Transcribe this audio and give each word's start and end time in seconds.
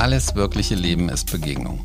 Alles 0.00 0.34
wirkliche 0.34 0.76
Leben 0.76 1.10
ist 1.10 1.30
Begegnung. 1.30 1.84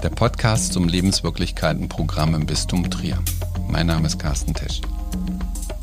Der 0.00 0.10
Podcast 0.10 0.72
zum 0.72 0.86
Lebenswirklichkeiten-Programm 0.86 2.36
im 2.36 2.46
Bistum 2.46 2.88
Trier. 2.88 3.18
Mein 3.68 3.88
Name 3.88 4.06
ist 4.06 4.20
Carsten 4.20 4.54
Tesch. 4.54 4.80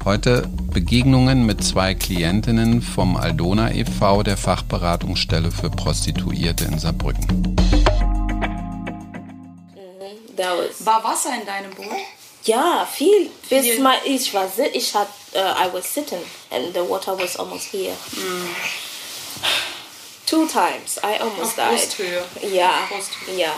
Heute 0.06 0.48
Begegnungen 0.72 1.46
mit 1.46 1.62
zwei 1.62 1.96
Klientinnen 1.96 2.82
vom 2.82 3.18
Aldona 3.18 3.74
e.V., 3.74 4.24
der 4.24 4.38
Fachberatungsstelle 4.38 5.52
für 5.52 5.70
Prostituierte 5.70 6.64
in 6.64 6.80
Saarbrücken. 6.80 7.28
War 10.80 11.04
Wasser 11.04 11.32
in 11.38 11.46
deinem 11.46 11.72
Boot? 11.72 11.88
Ja, 12.46 12.88
viel. 12.90 13.30
Bis 13.50 13.66
Viel. 13.66 13.82
mal, 13.82 13.98
ich 14.06 14.34
war 14.34 14.48
ich 14.74 14.96
hat, 14.96 15.10
uh, 15.36 15.40
I 15.40 15.74
was 15.74 15.94
sitting 15.94 16.24
and 16.52 16.74
the 16.74 16.80
water 16.90 17.20
was 17.20 17.36
almost 17.36 17.66
here. 17.66 17.98
Two 20.30 20.46
times 20.46 21.00
I 21.04 21.20
almost 21.20 21.58
Auf 21.60 21.70
died. 21.70 21.80
Brusthöhe. 21.80 22.24
Ja, 22.54 22.72
Brusthöhe. 22.88 23.40
ja. 23.40 23.52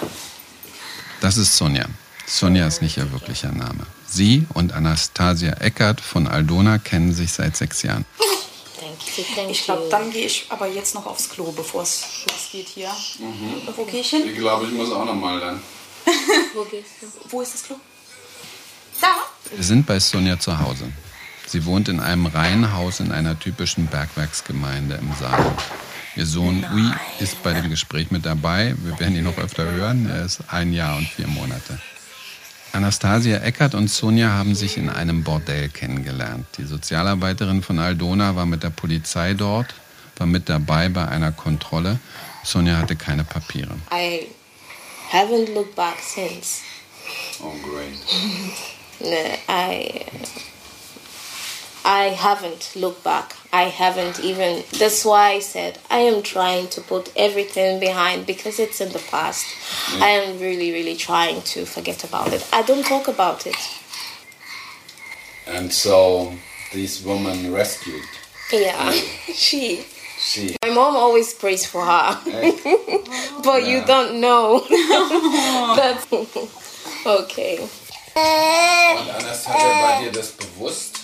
Das 1.19 1.35
ist 1.37 1.57
Sonja. 1.57 1.85
Sonja 2.25 2.65
ist 2.65 2.81
nicht 2.81 2.95
ihr 2.95 3.11
wirklicher 3.11 3.51
Name. 3.51 3.85
Sie 4.07 4.45
und 4.53 4.71
Anastasia 4.71 5.53
Eckert 5.59 5.99
von 5.99 6.27
Aldona 6.27 6.77
kennen 6.77 7.13
sich 7.13 7.33
seit 7.33 7.57
sechs 7.57 7.83
Jahren. 7.83 8.05
Ich 9.49 9.65
glaube, 9.65 9.87
dann 9.89 10.11
gehe 10.11 10.25
ich 10.25 10.45
aber 10.49 10.67
jetzt 10.67 10.95
noch 10.95 11.05
aufs 11.05 11.29
Klo, 11.29 11.51
bevor 11.51 11.83
es 11.83 12.25
losgeht 12.29 12.69
hier. 12.69 12.89
Wo 13.75 13.83
gehe 13.83 13.99
ich 13.99 14.09
hin? 14.09 14.23
Ich 14.25 14.37
glaube, 14.37 14.65
ich 14.65 14.71
muss 14.71 14.91
auch 14.91 15.05
noch 15.05 15.13
mal 15.15 15.39
dann. 15.39 15.61
Wo 16.53 16.63
gehst 16.63 16.91
du? 17.01 17.07
Wo 17.29 17.41
ist 17.41 17.53
das 17.53 17.63
Klo? 17.63 17.75
Da. 19.01 19.15
Wir 19.53 19.63
sind 19.63 19.85
bei 19.85 19.99
Sonja 19.99 20.39
zu 20.39 20.57
Hause. 20.57 20.85
Sie 21.45 21.65
wohnt 21.65 21.89
in 21.89 21.99
einem 21.99 22.27
Reihenhaus 22.27 23.01
in 23.01 23.11
einer 23.11 23.37
typischen 23.37 23.87
Bergwerksgemeinde 23.87 24.95
im 24.95 25.13
Saarland. 25.19 25.59
Ihr 26.15 26.25
Sohn 26.25 26.65
Ui 26.73 26.91
ist 27.19 27.41
bei 27.41 27.53
dem 27.53 27.69
Gespräch 27.69 28.11
mit 28.11 28.25
dabei. 28.25 28.75
Wir 28.83 28.99
werden 28.99 29.15
ihn 29.15 29.23
noch 29.23 29.37
öfter 29.37 29.63
hören. 29.63 30.09
Er 30.09 30.25
ist 30.25 30.41
ein 30.49 30.73
Jahr 30.73 30.97
und 30.97 31.07
vier 31.07 31.27
Monate. 31.27 31.79
Anastasia 32.73 33.37
Eckert 33.39 33.75
und 33.75 33.89
Sonja 33.89 34.29
haben 34.29 34.55
sich 34.55 34.77
in 34.77 34.89
einem 34.89 35.23
Bordell 35.23 35.69
kennengelernt. 35.69 36.45
Die 36.57 36.65
Sozialarbeiterin 36.65 37.61
von 37.61 37.79
Aldona 37.79 38.35
war 38.35 38.45
mit 38.45 38.63
der 38.63 38.69
Polizei 38.69 39.33
dort, 39.33 39.73
war 40.17 40.27
mit 40.27 40.49
dabei 40.49 40.89
bei 40.89 41.07
einer 41.07 41.31
Kontrolle. 41.31 41.99
Sonja 42.43 42.77
hatte 42.77 42.95
keine 42.95 43.23
Papiere. 43.23 43.75
I 43.91 44.27
haven't 45.11 45.53
looked 45.53 45.75
back 45.75 45.97
since. 46.01 46.61
Oh, 47.41 47.53
great. 47.61 47.97
No, 48.99 49.17
I 49.49 50.05
I 51.91 52.05
haven't 52.05 52.73
looked 52.73 53.03
back. 53.03 53.35
I 53.51 53.63
haven't 53.63 54.21
even. 54.21 54.63
That's 54.79 55.03
why 55.03 55.31
I 55.31 55.39
said 55.39 55.77
I 55.89 55.97
am 55.97 56.23
trying 56.23 56.69
to 56.69 56.79
put 56.79 57.11
everything 57.17 57.81
behind 57.81 58.25
because 58.25 58.59
it's 58.59 58.79
in 58.79 58.93
the 58.93 59.03
past. 59.11 59.45
Mm. 59.87 60.01
I 60.01 60.09
am 60.21 60.39
really, 60.39 60.71
really 60.71 60.95
trying 60.95 61.41
to 61.53 61.65
forget 61.65 62.05
about 62.05 62.31
it. 62.31 62.47
I 62.53 62.61
don't 62.61 62.85
talk 62.85 63.09
about 63.09 63.45
it. 63.45 63.57
And 65.45 65.73
so 65.73 66.33
this 66.71 67.03
woman 67.03 67.51
rescued. 67.51 68.07
Yeah, 68.53 68.91
she. 69.33 69.83
She. 70.17 70.55
My 70.63 70.69
mom 70.69 70.95
always 70.95 71.33
prays 71.33 71.65
for 71.65 71.83
her, 71.83 72.17
but 73.43 73.67
you 73.67 73.83
don't 73.83 74.21
know. 74.21 74.63
That's 75.75 76.07
okay. 77.05 77.67
Und 78.13 79.09
Anastasia, 79.09 79.81
war 79.81 80.01
dir 80.01 80.11
das 80.11 80.31
bewusst, 80.31 81.00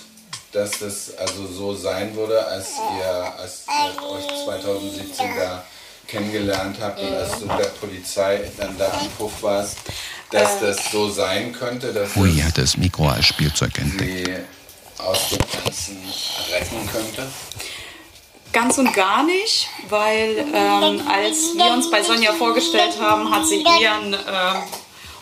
dass 0.52 0.78
das 0.78 1.16
also 1.18 1.46
so 1.46 1.74
sein 1.74 2.14
würde, 2.16 2.44
als 2.46 2.68
ihr, 2.96 3.34
als 3.38 3.64
ihr 3.68 4.02
euch 4.10 4.44
2017 4.44 5.26
da 5.36 5.64
kennengelernt 6.06 6.76
habt 6.80 7.00
und 7.00 7.14
als 7.14 7.38
du 7.38 7.46
der 7.46 7.68
Polizei 7.80 8.50
dann 8.56 8.76
da 8.78 8.90
am 8.98 9.08
Puff 9.18 9.42
warst, 9.42 9.76
dass 10.30 10.60
das 10.60 10.90
so 10.90 11.08
sein 11.10 11.52
könnte, 11.52 11.92
dass 11.92 12.16
Ui 12.16 12.34
hatte 12.40 12.62
das 12.62 12.76
Mikro 12.76 13.08
als 13.08 13.26
Spielzeug 13.26 13.76
entdeckt. 13.78 14.26
sie 14.26 15.02
aus 15.02 15.28
dem 15.30 15.38
Ganzen 15.64 15.98
retten 16.50 16.88
könnte? 16.90 17.26
Ganz 18.52 18.78
und 18.78 18.92
gar 18.94 19.24
nicht, 19.24 19.68
weil 19.90 20.38
ähm, 20.38 21.02
als 21.06 21.54
wir 21.54 21.70
uns 21.72 21.90
bei 21.90 22.02
Sonja 22.02 22.32
vorgestellt 22.32 22.98
haben, 22.98 23.30
hat 23.30 23.46
sie 23.46 23.62
eher 23.62 23.94
einen 23.94 24.14
ähm, 24.14 24.62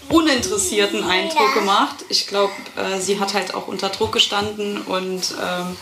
uninteressierten 0.08 1.04
Eindruck 1.04 1.54
gemacht. 1.54 2.04
Ich 2.08 2.26
glaube, 2.26 2.52
äh, 2.76 3.00
sie 3.00 3.18
hat 3.18 3.34
halt 3.34 3.54
auch 3.54 3.68
unter 3.68 3.88
Druck 3.88 4.12
gestanden 4.12 4.80
und 4.82 5.34
ähm, 5.42 5.76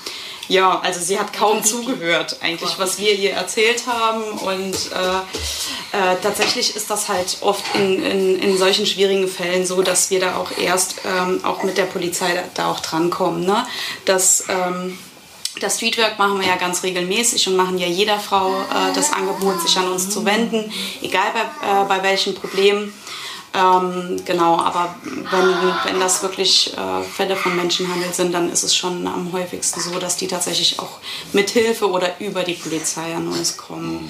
ja, 0.48 0.78
also 0.80 1.00
sie 1.00 1.18
hat 1.18 1.32
kaum 1.32 1.64
zugehört 1.64 2.36
eigentlich, 2.42 2.78
was 2.78 2.98
wir 2.98 3.14
ihr 3.14 3.32
erzählt 3.32 3.86
haben 3.86 4.22
und 4.24 4.74
äh, 4.74 6.12
äh, 6.12 6.16
tatsächlich 6.22 6.76
ist 6.76 6.90
das 6.90 7.08
halt 7.08 7.38
oft 7.40 7.64
in, 7.74 8.02
in, 8.02 8.38
in 8.40 8.58
solchen 8.58 8.84
schwierigen 8.84 9.26
Fällen 9.26 9.64
so, 9.64 9.80
dass 9.80 10.10
wir 10.10 10.20
da 10.20 10.36
auch 10.36 10.50
erst 10.58 10.96
ähm, 11.06 11.40
auch 11.44 11.62
mit 11.62 11.78
der 11.78 11.84
Polizei 11.84 12.34
da, 12.34 12.42
da 12.54 12.70
auch 12.70 12.80
drankommen, 12.80 13.46
ne? 13.46 13.66
dass 14.04 14.44
ähm, 14.48 14.98
das 15.60 15.76
Streetwork 15.76 16.18
machen 16.18 16.40
wir 16.40 16.46
ja 16.46 16.56
ganz 16.56 16.82
regelmäßig 16.82 17.48
und 17.48 17.56
machen 17.56 17.78
ja 17.78 17.86
jeder 17.86 18.18
Frau 18.18 18.50
äh, 18.50 18.92
das 18.94 19.12
Angebot, 19.12 19.60
sich 19.62 19.76
an 19.78 19.88
uns 19.88 20.10
zu 20.10 20.24
wenden, 20.24 20.70
egal 21.00 21.28
bei, 21.32 21.40
äh, 21.40 21.84
bei 21.86 22.02
welchen 22.02 22.34
Problemen. 22.34 22.92
Ähm, 23.54 24.16
genau, 24.24 24.58
aber 24.58 24.96
wenn, 25.04 25.84
wenn 25.84 26.00
das 26.00 26.22
wirklich 26.22 26.76
äh, 26.76 27.02
Fälle 27.04 27.36
von 27.36 27.54
Menschenhandel 27.54 28.12
sind, 28.12 28.32
dann 28.32 28.50
ist 28.50 28.64
es 28.64 28.74
schon 28.74 29.06
am 29.06 29.32
häufigsten 29.32 29.80
so, 29.80 29.96
dass 30.00 30.16
die 30.16 30.26
tatsächlich 30.26 30.80
auch 30.80 30.98
mit 31.32 31.50
Hilfe 31.50 31.88
oder 31.88 32.18
über 32.20 32.42
die 32.42 32.54
Polizei 32.54 33.14
an 33.14 33.28
uns 33.28 33.56
kommen. 33.56 34.08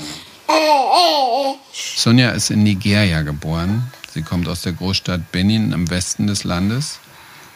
Sonja 1.97 2.31
ist 2.31 2.51
in 2.51 2.63
Nigeria 2.63 3.23
geboren. 3.23 3.93
Sie 4.13 4.23
kommt 4.23 4.49
aus 4.49 4.63
der 4.63 4.73
Großstadt 4.73 5.31
Benin 5.31 5.73
im 5.73 5.91
Westen 5.91 6.27
des 6.27 6.45
Landes. 6.45 7.01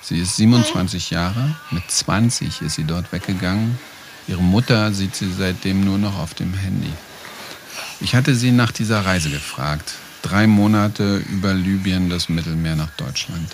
Sie 0.03 0.19
ist 0.19 0.37
27 0.37 1.11
Jahre. 1.11 1.57
Mit 1.71 1.91
20 1.91 2.63
ist 2.63 2.75
sie 2.75 2.85
dort 2.85 3.13
weggegangen. 3.13 3.79
Ihre 4.27 4.43
Mutter 4.43 4.93
sieht 4.93 5.17
sie 5.17 5.31
seitdem 5.33 5.85
nur 5.85 5.97
noch 5.97 6.19
auf 6.19 6.35
dem 6.35 6.53
Handy. 6.53 6.93
Ich 8.01 8.15
hatte 8.15 8.35
sie 8.35 8.51
nach 8.51 8.73
dieser 8.73 9.07
Reise 9.07 9.31
gefragt. 9.31 9.95
Drei 10.23 10.47
Monate 10.47 11.23
über 11.31 11.53
Libyen 11.55 12.11
das 12.11 12.29
Mittelmeer 12.29 12.77
nach 12.77 12.91
Deutschland. 12.97 13.49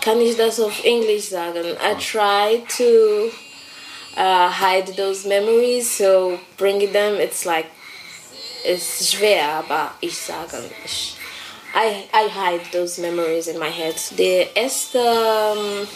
Kann 0.00 0.20
ich 0.20 0.36
das 0.36 0.60
auf 0.60 0.84
Englisch 0.84 1.30
sagen? 1.30 1.64
I 1.64 1.94
try 1.98 2.62
to 2.76 3.30
uh, 4.16 4.50
hide 4.50 4.92
those 4.96 5.26
memories, 5.26 5.96
so 5.96 6.38
bringing 6.56 6.92
them, 6.92 7.18
it's 7.18 7.44
like, 7.44 7.66
it's 8.64 9.10
schwer, 9.10 9.64
aber 9.66 9.92
ich 10.00 10.16
sage, 10.16 10.62
ich, 10.84 11.16
I, 11.74 12.04
I 12.12 12.28
hide 12.28 12.70
those 12.70 13.00
memories 13.00 13.48
in 13.48 13.58
my 13.58 13.70
head. 13.70 13.96
Die 14.16 14.46
erste 14.54 14.98
ähm, 14.98 15.88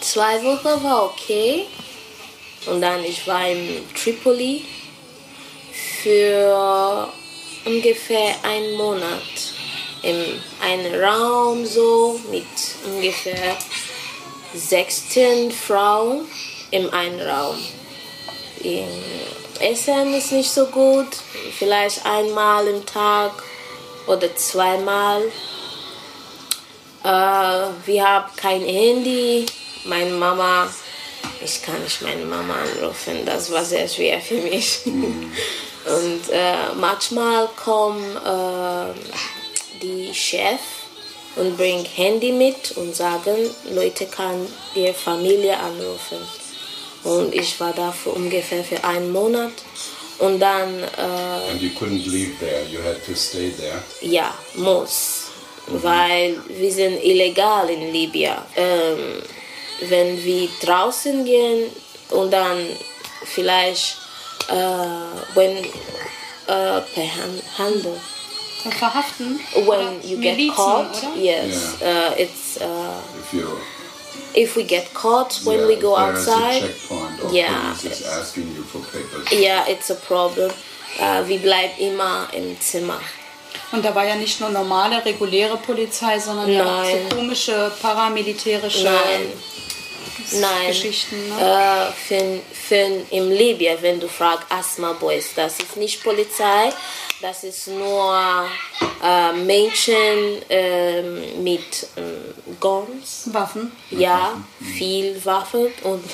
zwei 0.00 0.42
Wochen 0.42 0.82
war 0.82 1.04
okay. 1.04 1.66
Und 2.66 2.80
dann 2.82 3.04
ich 3.04 3.26
war 3.26 3.48
in 3.48 3.84
Tripoli 3.94 4.64
für 6.02 7.08
ungefähr 7.64 8.34
einen 8.42 8.74
Monat 8.74 9.22
in 10.02 10.40
einem 10.62 10.94
Raum 11.02 11.66
so 11.66 12.20
mit 12.30 12.46
ungefähr 12.86 13.56
16 14.54 15.52
Frauen 15.52 16.26
in 16.70 16.88
einem 16.90 17.20
Raum. 17.20 17.58
In 18.62 18.88
Essen 19.60 20.14
ist 20.14 20.32
nicht 20.32 20.50
so 20.50 20.66
gut, 20.66 21.08
vielleicht 21.58 22.04
einmal 22.06 22.66
im 22.66 22.84
Tag 22.86 23.32
oder 24.06 24.34
zweimal. 24.36 25.22
Äh, 27.04 27.86
wir 27.86 28.06
haben 28.06 28.30
kein 28.36 28.62
Handy. 28.62 29.46
Meine 29.84 30.10
Mama, 30.10 30.68
ich 31.42 31.62
kann 31.62 31.82
nicht 31.82 32.02
meine 32.02 32.24
Mama 32.24 32.54
anrufen, 32.54 33.24
das 33.24 33.50
war 33.50 33.64
sehr 33.64 33.88
schwer 33.88 34.20
für 34.20 34.34
mich. 34.34 34.80
Und 35.96 36.30
äh, 36.30 36.72
manchmal 36.76 37.48
kommen 37.62 38.16
äh, 38.16 38.94
die 39.82 40.14
Chef 40.14 40.60
und 41.36 41.56
bringen 41.56 41.84
Handy 41.84 42.32
mit 42.32 42.72
und 42.76 42.94
sagen, 42.94 43.36
Leute 43.72 44.06
kann 44.06 44.46
ihre 44.74 44.94
Familie 44.94 45.56
anrufen. 45.58 46.18
Und 47.04 47.34
ich 47.34 47.58
war 47.60 47.72
da 47.72 47.92
für 47.92 48.10
ungefähr 48.10 48.62
für 48.62 48.82
einen 48.84 49.10
Monat. 49.10 49.52
Und 50.18 50.38
dann, 50.38 50.82
äh, 50.82 51.50
And 51.50 51.62
you 51.62 51.70
couldn't 51.70 52.06
leave 52.06 52.32
there. 52.40 52.62
You 52.70 52.80
had 52.84 53.04
to 53.06 53.14
stay 53.14 53.50
there. 53.50 53.82
ja, 54.02 54.34
muss. 54.54 55.28
Weil 55.66 56.36
wir 56.48 56.72
sind 56.72 57.02
illegal 57.02 57.70
in 57.70 57.92
Libyen. 57.92 58.36
Ähm, 58.56 59.22
wenn 59.88 60.22
wir 60.22 60.48
draußen 60.62 61.24
gehen 61.24 61.70
und 62.10 62.32
dann 62.32 62.66
vielleicht, 63.24 63.96
äh, 64.50 65.34
wenn, 65.34 65.56
äh, 65.58 65.64
per 66.46 67.16
Han- 67.16 67.42
Handel. 67.58 67.96
Verhaften? 68.78 69.40
when 69.66 70.02
you 70.02 70.18
get 70.20 70.36
Milizen, 70.36 70.54
caught, 70.54 71.02
oder? 71.02 71.16
yes, 71.16 71.76
uh, 71.80 72.12
it's 72.18 72.58
uh, 72.60 73.00
If 73.18 73.32
you 73.32 73.48
if 74.34 74.54
we 74.54 74.64
get 74.64 74.92
caught 74.92 75.40
when 75.46 75.66
we 75.66 75.76
go 75.76 75.96
outside, 75.96 76.68
yeah, 77.32 77.72
asking 77.72 78.54
you 78.54 78.62
for 78.62 78.80
papers. 78.82 79.32
yeah, 79.32 79.64
it's 79.66 79.90
a 79.90 79.94
problem. 79.94 80.50
Äh, 80.98 81.26
wir 81.26 81.38
bleiben 81.38 81.72
immer 81.78 82.28
im 82.32 82.60
Zimmer. 82.60 83.00
Und 83.72 83.82
da 83.84 83.94
war 83.94 84.04
ja 84.04 84.16
nicht 84.16 84.40
nur 84.40 84.50
normale, 84.50 85.02
reguläre 85.04 85.56
Polizei, 85.56 86.18
sondern 86.18 86.52
ja 86.52 86.62
auch 86.62 86.82
Nein. 86.82 87.06
so 87.08 87.16
komische 87.16 87.72
paramilitärische 87.80 88.84
Nein. 88.84 89.32
Nein. 90.32 90.68
Geschichten. 90.68 91.28
Ne? 91.28 91.34
Äh, 91.40 91.92
für, 91.92 92.40
für 92.52 93.04
im 93.10 93.30
Libyen, 93.30 93.78
wenn 93.80 94.00
du 94.00 94.08
fragst 94.08 94.46
Asthma 94.50 94.92
Boys, 94.92 95.30
das 95.34 95.58
ist 95.58 95.76
nicht 95.76 96.02
Polizei, 96.02 96.70
das 97.20 97.44
ist 97.44 97.68
nur 97.68 98.46
äh, 99.02 99.32
Menschen 99.32 100.42
ähm, 100.48 101.42
mit 101.42 101.86
ähm, 101.96 102.34
Guns, 102.58 103.28
Waffen. 103.32 103.72
ja, 103.90 104.42
viel 104.76 105.24
Waffen 105.24 105.72
und 105.82 106.04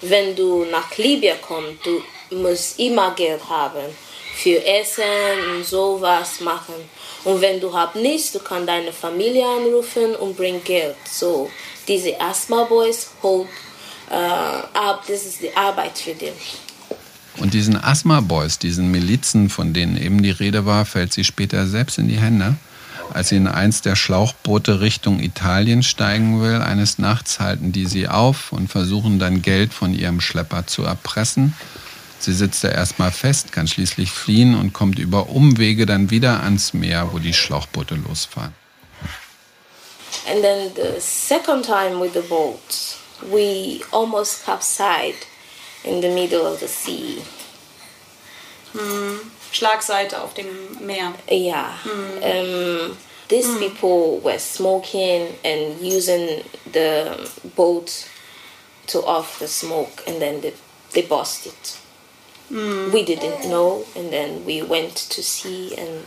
wenn 0.00 0.34
du 0.36 0.64
nach 0.64 0.96
Libyen 0.96 1.40
kommst, 1.40 1.86
du 1.86 2.02
musst 2.30 2.78
immer 2.78 3.14
Geld 3.14 3.40
haben 3.48 3.94
für 4.34 4.64
Essen 4.64 5.04
und 5.54 5.64
sowas 5.64 6.40
machen. 6.40 6.74
Und 7.24 7.40
wenn 7.40 7.60
du 7.60 7.72
hast 7.72 7.94
nichts, 7.94 8.32
du 8.32 8.40
kannst 8.40 8.68
deine 8.68 8.92
Familie 8.92 9.46
anrufen 9.46 10.16
und 10.16 10.36
bring 10.36 10.62
Geld. 10.64 10.96
So, 11.10 11.50
diese 11.88 12.20
Asthma 12.20 12.64
Boys 12.64 13.10
hold 13.22 13.48
äh, 14.10 14.14
ab, 14.14 15.04
das 15.06 15.24
ist 15.24 15.40
die 15.42 15.56
Arbeit 15.56 15.98
für 15.98 16.14
die. 16.14 16.32
Und 17.38 17.52
diesen 17.52 17.76
Asthma 17.76 18.20
Boys, 18.20 18.58
diesen 18.58 18.90
Milizen, 18.90 19.50
von 19.50 19.72
denen 19.72 19.96
eben 19.96 20.22
die 20.22 20.30
Rede 20.30 20.66
war, 20.66 20.84
fällt 20.84 21.12
sie 21.12 21.24
später 21.24 21.66
selbst 21.66 21.98
in 21.98 22.08
die 22.08 22.18
Hände. 22.18 22.56
Als 23.12 23.28
sie 23.28 23.36
in 23.36 23.48
eins 23.48 23.82
der 23.82 23.96
Schlauchboote 23.96 24.80
Richtung 24.80 25.20
Italien 25.20 25.82
steigen 25.82 26.40
will, 26.40 26.62
eines 26.62 26.98
Nachts 26.98 27.40
halten 27.40 27.72
die 27.72 27.86
sie 27.86 28.08
auf 28.08 28.52
und 28.52 28.68
versuchen 28.68 29.18
dann 29.18 29.42
Geld 29.42 29.74
von 29.74 29.94
ihrem 29.94 30.20
Schlepper 30.20 30.66
zu 30.66 30.84
erpressen. 30.84 31.54
Sie 32.18 32.32
sitzt 32.32 32.64
da 32.64 32.68
erstmal 32.68 33.12
fest, 33.12 33.52
kann 33.52 33.68
schließlich 33.68 34.10
fliehen 34.10 34.54
und 34.54 34.72
kommt 34.72 34.98
über 34.98 35.28
Umwege 35.28 35.84
dann 35.84 36.10
wieder 36.10 36.42
ans 36.42 36.72
Meer, 36.72 37.12
wo 37.12 37.18
die 37.18 37.34
Schlauchboote 37.34 37.96
losfahren. 37.96 38.54
And 40.26 40.42
then 40.42 40.74
the 40.74 41.00
second 41.00 41.64
time 41.64 42.00
with 42.00 42.14
the 42.14 42.22
boat, 42.22 42.98
we 43.30 43.82
almost 43.92 44.44
capsized 44.44 45.26
in 45.84 46.00
the 46.00 46.08
middle 46.08 46.46
of 46.46 46.60
the 46.60 46.68
sea. 46.68 47.22
Hmm. 48.72 49.30
Schlagseite 49.52 50.14
auf 50.14 50.34
dem 50.34 50.46
Meer. 50.80 51.14
Yeah. 51.28 51.72
Hmm. 51.82 52.22
Um, 52.22 52.96
these 53.28 53.46
hmm. 53.46 53.58
people 53.58 54.18
were 54.20 54.38
smoking 54.38 55.36
and 55.44 55.80
using 55.80 56.42
the 56.72 57.30
boat 57.54 58.08
to 58.88 58.98
off 59.04 59.38
the 59.38 59.48
smoke, 59.48 60.02
and 60.06 60.20
then 60.20 60.40
they, 60.40 60.54
they 60.92 61.02
bust 61.02 61.46
it. 61.46 61.78
We 62.50 63.04
didn't 63.04 63.48
know, 63.48 63.84
and 63.96 64.12
then 64.12 64.44
we 64.44 64.62
went 64.62 64.94
to 64.96 65.22
sea 65.22 65.74
and 65.76 66.06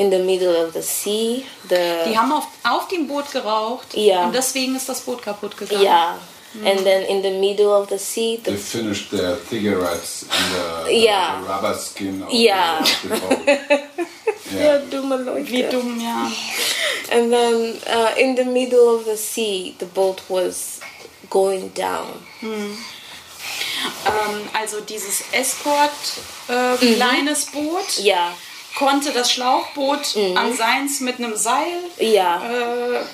in 0.00 0.10
the 0.10 0.18
middle 0.18 0.56
of 0.56 0.72
the 0.72 0.82
sea, 0.82 1.44
the 1.68 1.76
Die 2.06 2.16
haben 2.16 2.32
auf, 2.32 2.46
auf 2.64 2.88
dem 2.88 3.06
Boot 3.06 3.30
geraucht 3.32 3.94
Ja. 3.94 4.24
und 4.24 4.34
deswegen 4.34 4.74
ist 4.76 4.88
das 4.88 5.00
Boot 5.02 5.22
kaputt 5.22 5.56
gegangen. 5.56 5.82
yeah, 5.84 6.18
and 6.64 6.82
then 6.84 7.02
in 7.04 7.22
the 7.22 7.30
middle 7.38 7.70
of 7.72 7.88
the 7.90 7.98
sea, 7.98 8.36
the 8.44 8.52
They 8.52 8.56
finished 8.56 9.10
their 9.10 9.36
cigarettes 9.48 10.22
in 10.22 10.88
the, 10.88 11.04
Yeah. 11.04 11.40
rubber 11.46 11.74
skin 11.78 12.22
of 12.22 12.32
Yeah. 12.32 12.82
the, 13.02 13.08
boat. 13.08 13.38
Ja, 14.58 14.78
dumme 14.78 15.16
Leute. 15.16 15.48
Wie 15.48 15.62
dumm, 15.62 16.00
ja. 16.00 16.28
And 17.12 17.30
then 17.30 17.78
uh, 17.86 18.18
in 18.18 18.34
the 18.36 18.44
middle 18.44 18.96
of 18.96 19.04
the 19.04 19.16
sea, 19.16 19.74
the 19.78 19.86
boat 19.86 20.22
was 20.28 20.80
going 21.28 21.72
down. 21.74 22.06
Ähm, 22.42 22.76
also 24.52 24.80
dieses 24.80 25.22
Escort 25.32 25.90
äh, 26.48 26.76
kleines 26.94 27.46
Boot 27.46 27.98
Yeah, 28.02 28.32
konnte 28.78 29.12
das 29.12 29.32
Schlauchboot 29.32 30.16
an 30.36 30.56
seins 30.56 31.00
mit 31.00 31.18
einem 31.18 31.36
Seil 31.36 31.82
yeah, 32.00 32.40
äh, 32.44 33.04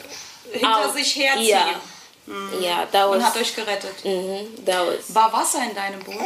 hinter 0.52 0.88
Au- 0.88 0.92
sich 0.92 1.16
herziehen 1.16 1.48
yeah, 1.48 2.60
yeah. 2.60 2.86
That 2.92 3.08
und 3.08 3.18
was, 3.18 3.24
hat 3.26 3.36
euch 3.36 3.54
gerettet. 3.54 4.04
mhm, 4.04 4.48
was. 4.64 5.14
War 5.14 5.32
Wasser 5.32 5.62
in 5.68 5.74
deinem 5.74 6.00
Boot? 6.00 6.16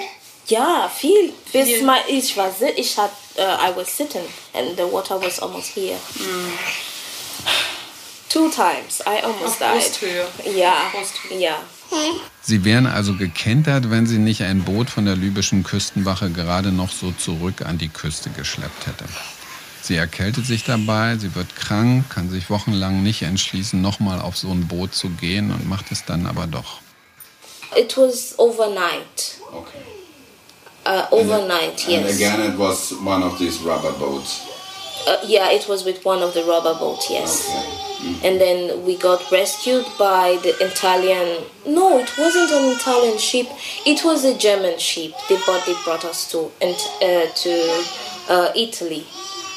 Yeah, 0.50 0.88
viel. 0.88 1.32
Bis 1.52 1.66
Viel. 1.68 1.82
my 1.84 1.98
ich 2.08 2.36
war 2.36 2.52
ich 2.74 2.96
had 2.98 3.10
uh, 3.38 3.42
I 3.42 3.72
was 3.76 3.88
sitting 3.96 4.26
and 4.52 4.76
the 4.76 4.84
water 4.90 5.20
was 5.22 5.38
almost 5.38 5.68
here. 5.76 5.96
Two 8.28 8.48
times 8.50 9.00
I 9.06 9.20
almost 9.22 9.44
Auf 9.54 9.58
died. 9.58 9.80
Brusthöhe. 9.82 10.26
Yeah, 10.46 10.90
Brusthöhe. 10.92 11.38
yeah. 11.38 11.58
Sie 12.42 12.64
wären 12.64 12.86
also 12.86 13.14
gekentert, 13.14 13.90
wenn 13.90 14.06
sie 14.06 14.18
nicht 14.18 14.42
ein 14.42 14.62
Boot 14.64 14.90
von 14.90 15.04
der 15.04 15.16
libyschen 15.16 15.62
Küstenwache 15.62 16.30
gerade 16.30 16.72
noch 16.72 16.90
so 16.90 17.12
zurück 17.12 17.62
an 17.62 17.78
die 17.78 17.88
Küste 17.88 18.30
geschleppt 18.30 18.86
hätte. 18.86 19.04
Sie 19.82 19.96
erkältet 19.96 20.46
sich 20.46 20.64
dabei, 20.64 21.16
sie 21.16 21.34
wird 21.34 21.56
krank, 21.56 22.10
kann 22.10 22.30
sich 22.30 22.50
wochenlang 22.50 23.02
nicht 23.02 23.22
entschließen, 23.22 23.80
nochmal 23.80 24.20
auf 24.20 24.36
so 24.36 24.50
ein 24.50 24.68
Boot 24.68 24.94
zu 24.94 25.08
gehen 25.10 25.50
und 25.50 25.68
macht 25.68 25.90
es 25.90 26.04
dann 26.04 26.26
aber 26.26 26.46
doch. 26.46 26.80
It 27.76 27.96
was 27.96 28.38
overnight. 28.38 29.38
Okay. 29.52 29.78
Uh, 30.86 31.14
overnight, 31.14 31.86
yes. 31.86 32.20
it 32.20 32.58
was 32.58 32.92
one 33.04 33.22
of 33.22 33.38
these 33.38 33.62
rubber 33.64 33.92
boats. 33.92 34.40
Uh, 35.06 35.18
yeah, 35.24 35.50
it 35.50 35.68
was 35.68 35.84
with 35.84 36.04
one 36.04 36.22
of 36.22 36.34
the 36.34 36.44
rubber 36.44 36.74
boats, 36.74 37.10
yes. 37.10 37.48
And 38.24 38.40
then 38.40 38.84
we 38.84 38.96
got 38.96 39.30
rescued 39.30 39.86
by 39.98 40.38
the 40.42 40.56
Italian. 40.64 41.44
No, 41.66 41.98
it 41.98 42.16
wasn't 42.16 42.50
an 42.50 42.76
Italian 42.76 43.18
ship. 43.18 43.46
It 43.84 44.04
was 44.04 44.24
a 44.24 44.36
German 44.36 44.78
ship. 44.78 45.12
They 45.28 45.36
brought 45.44 45.66
they 45.66 45.74
brought 45.84 46.04
us 46.04 46.30
to 46.32 46.50
and 46.62 46.74
uh, 47.02 47.30
to 47.30 47.84
uh, 48.28 48.52
Italy. 48.56 49.06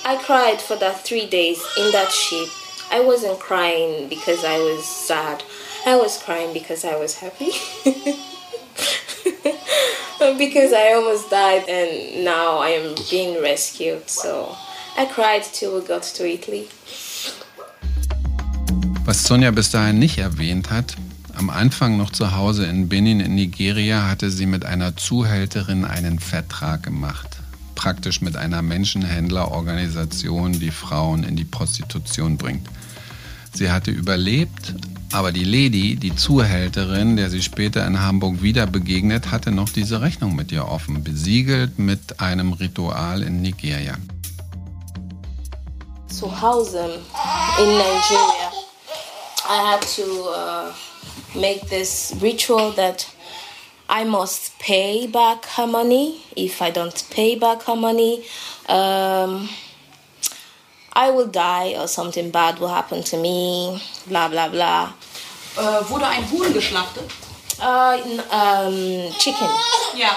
I 0.05 0.17
cried 0.17 0.59
for 0.59 0.75
that 0.75 1.05
three 1.05 1.25
days 1.25 1.63
in 1.77 1.91
that 1.93 2.11
ship. 2.11 2.49
I 2.91 2.99
wasn't 2.99 3.39
crying 3.39 4.09
because 4.09 4.43
I 4.43 4.57
was 4.57 4.85
sad. 4.85 5.43
I 5.85 5.95
was 5.95 6.21
crying 6.21 6.53
because 6.53 6.83
I 6.83 6.97
was 6.97 7.17
happy. 7.17 7.51
because 10.37 10.73
I 10.73 10.93
almost 10.93 11.29
died 11.29 11.67
and 11.67 12.25
now 12.25 12.57
I 12.57 12.69
am 12.69 12.95
being 13.09 13.41
rescued. 13.41 14.09
So 14.09 14.55
I 14.95 15.05
cried 15.05 15.41
till 15.53 15.73
we 15.73 15.81
got 15.81 16.03
to 16.17 16.23
Italy. 16.23 16.67
Was 19.05 19.23
Sonja 19.23 19.49
bis 19.51 19.71
dahin 19.71 19.97
nicht 19.97 20.19
erwähnt 20.19 20.69
hat, 20.69 20.95
am 21.33 21.49
Anfang 21.49 21.97
noch 21.97 22.11
zu 22.11 22.35
Hause 22.35 22.67
in 22.67 22.89
Benin 22.89 23.19
in 23.19 23.33
Nigeria 23.33 24.07
hatte 24.07 24.29
sie 24.29 24.45
mit 24.45 24.65
einer 24.65 24.95
Zuhälterin 24.95 25.83
einen 25.83 26.19
Vertrag 26.19 26.83
gemacht. 26.83 27.27
Praktisch 27.73 28.21
mit 28.21 28.37
einer 28.37 28.61
Menschenhändlerorganisation, 28.61 30.59
die 30.59 30.69
Frauen 30.69 31.23
in 31.23 31.35
die 31.35 31.43
Prostitution 31.43 32.37
bringt. 32.37 32.69
Sie 33.51 33.71
hatte 33.71 33.89
überlebt, 33.89 34.75
aber 35.11 35.31
die 35.31 35.43
Lady, 35.43 35.95
die 35.95 36.15
Zuhälterin, 36.15 37.17
der 37.17 37.31
sie 37.31 37.41
später 37.41 37.85
in 37.87 37.99
Hamburg 37.99 38.43
wieder 38.43 38.67
begegnet, 38.67 39.31
hatte 39.31 39.51
noch 39.51 39.69
diese 39.69 40.01
Rechnung 40.01 40.35
mit 40.35 40.51
ihr 40.51 40.67
offen, 40.67 41.03
besiegelt 41.03 41.79
mit 41.79 42.19
einem 42.19 42.53
Ritual 42.53 43.23
in 43.23 43.41
Nigeria. 43.41 43.97
Zu 46.19 46.27
Hause 46.41 47.01
in 47.59 47.69
Nigeria, 47.77 48.51
I 49.49 49.57
had 49.71 49.81
to 49.95 50.23
uh, 50.29 50.73
make 51.35 51.61
this 51.69 52.13
ritual 52.21 52.71
that 52.73 53.07
I 53.89 54.03
must 54.03 54.57
pay 54.59 55.07
back 55.07 55.45
her 55.57 55.67
money. 55.67 56.21
If 56.35 56.61
I 56.61 56.69
don't 56.71 57.03
pay 57.09 57.35
back 57.35 57.63
her 57.63 57.75
money, 57.75 58.23
um, 58.69 59.49
I 60.93 61.09
will 61.11 61.27
die 61.27 61.75
or 61.77 61.87
something 61.87 62.29
bad 62.31 62.59
will 62.59 62.69
happen 62.69 63.01
to 63.03 63.17
me. 63.17 63.81
Blah 64.07 64.29
blah 64.29 64.49
blah. 64.49 64.93
Äh, 65.57 65.89
wurde 65.89 66.05
ein 66.07 66.29
Huhn 66.31 66.53
geschlachtet? 66.53 67.09
Uh, 67.59 67.97
n- 68.05 68.19
um, 68.31 69.13
chicken. 69.19 69.47
Ja. 69.95 70.15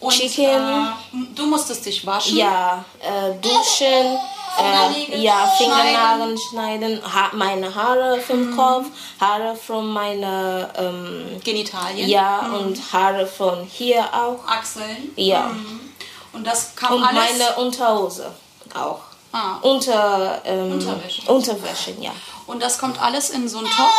Und 0.00 0.12
Chicken. 0.12 0.44
Äh, 0.46 1.34
du 1.34 1.46
musstest 1.46 1.84
dich 1.86 2.04
waschen. 2.06 2.36
Ja, 2.36 2.84
äh, 3.00 3.32
duschen, 3.40 4.18
äh, 4.58 5.18
ja. 5.18 5.46
Fingernägel 5.56 6.36
schneiden, 6.38 7.00
ha 7.04 7.30
meine 7.32 7.74
Haare 7.74 8.20
vom 8.20 8.54
Kopf, 8.56 8.86
Haare 9.20 9.54
von 9.56 9.86
meiner, 9.92 10.68
ähm, 10.76 11.40
Genitalien. 11.44 12.08
ja, 12.08 12.40
und 12.58 12.78
Haare 12.92 13.26
von 13.26 13.64
hier 13.64 14.04
auch. 14.12 14.46
Achseln. 14.46 15.12
Ja. 15.16 15.48
Mhm. 15.48 15.80
Und 16.32 16.46
das 16.46 16.74
kam 16.74 16.94
Und 16.94 17.04
alles. 17.04 17.20
meine 17.38 17.54
Unterhose 17.56 18.32
auch. 18.74 19.00
Ah. 19.34 19.56
Unter, 19.62 20.40
ähm, 20.44 20.72
Unterwäsche. 20.72 21.22
Unterwäsche, 21.30 21.92
ja. 22.00 22.10
Und 22.46 22.62
das 22.62 22.78
kommt 22.78 23.00
alles 23.00 23.30
in 23.30 23.48
so 23.48 23.58
einen 23.58 23.66
Topf, 23.66 23.94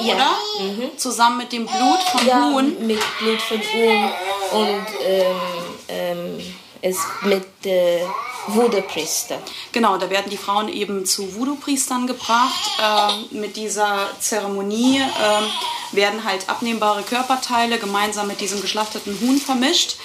Ja. 0.00 0.14
oder? 0.14 0.96
Zusammen 0.98 1.38
mit 1.38 1.52
dem 1.52 1.64
Blut 1.66 1.98
vom 2.12 2.26
Ja, 2.26 2.50
Huhn. 2.50 2.86
mit 2.86 3.00
Blut 3.18 3.40
von 3.40 3.58
Huhn 3.58 4.10
und 4.52 4.86
ähm, 5.06 5.40
ähm, 5.88 6.54
ist 6.82 7.00
mit 7.22 7.46
äh, 7.64 8.00
Voodoo-Priester. 8.46 9.38
Genau, 9.72 9.96
da 9.98 10.10
werden 10.10 10.30
die 10.30 10.36
Frauen 10.36 10.68
eben 10.68 11.06
zu 11.06 11.34
Voodoo-Priestern 11.34 12.06
gebracht. 12.06 12.70
Ähm, 12.82 13.40
mit 13.40 13.56
dieser 13.56 14.08
Zeremonie 14.20 14.98
ähm, 15.00 15.44
werden 15.92 16.24
halt 16.24 16.48
abnehmbare 16.48 17.02
Körperteile 17.02 17.78
gemeinsam 17.78 18.26
mit 18.26 18.40
diesem 18.40 18.60
geschlachteten 18.60 19.18
Huhn 19.20 19.38
vermischt. 19.38 19.96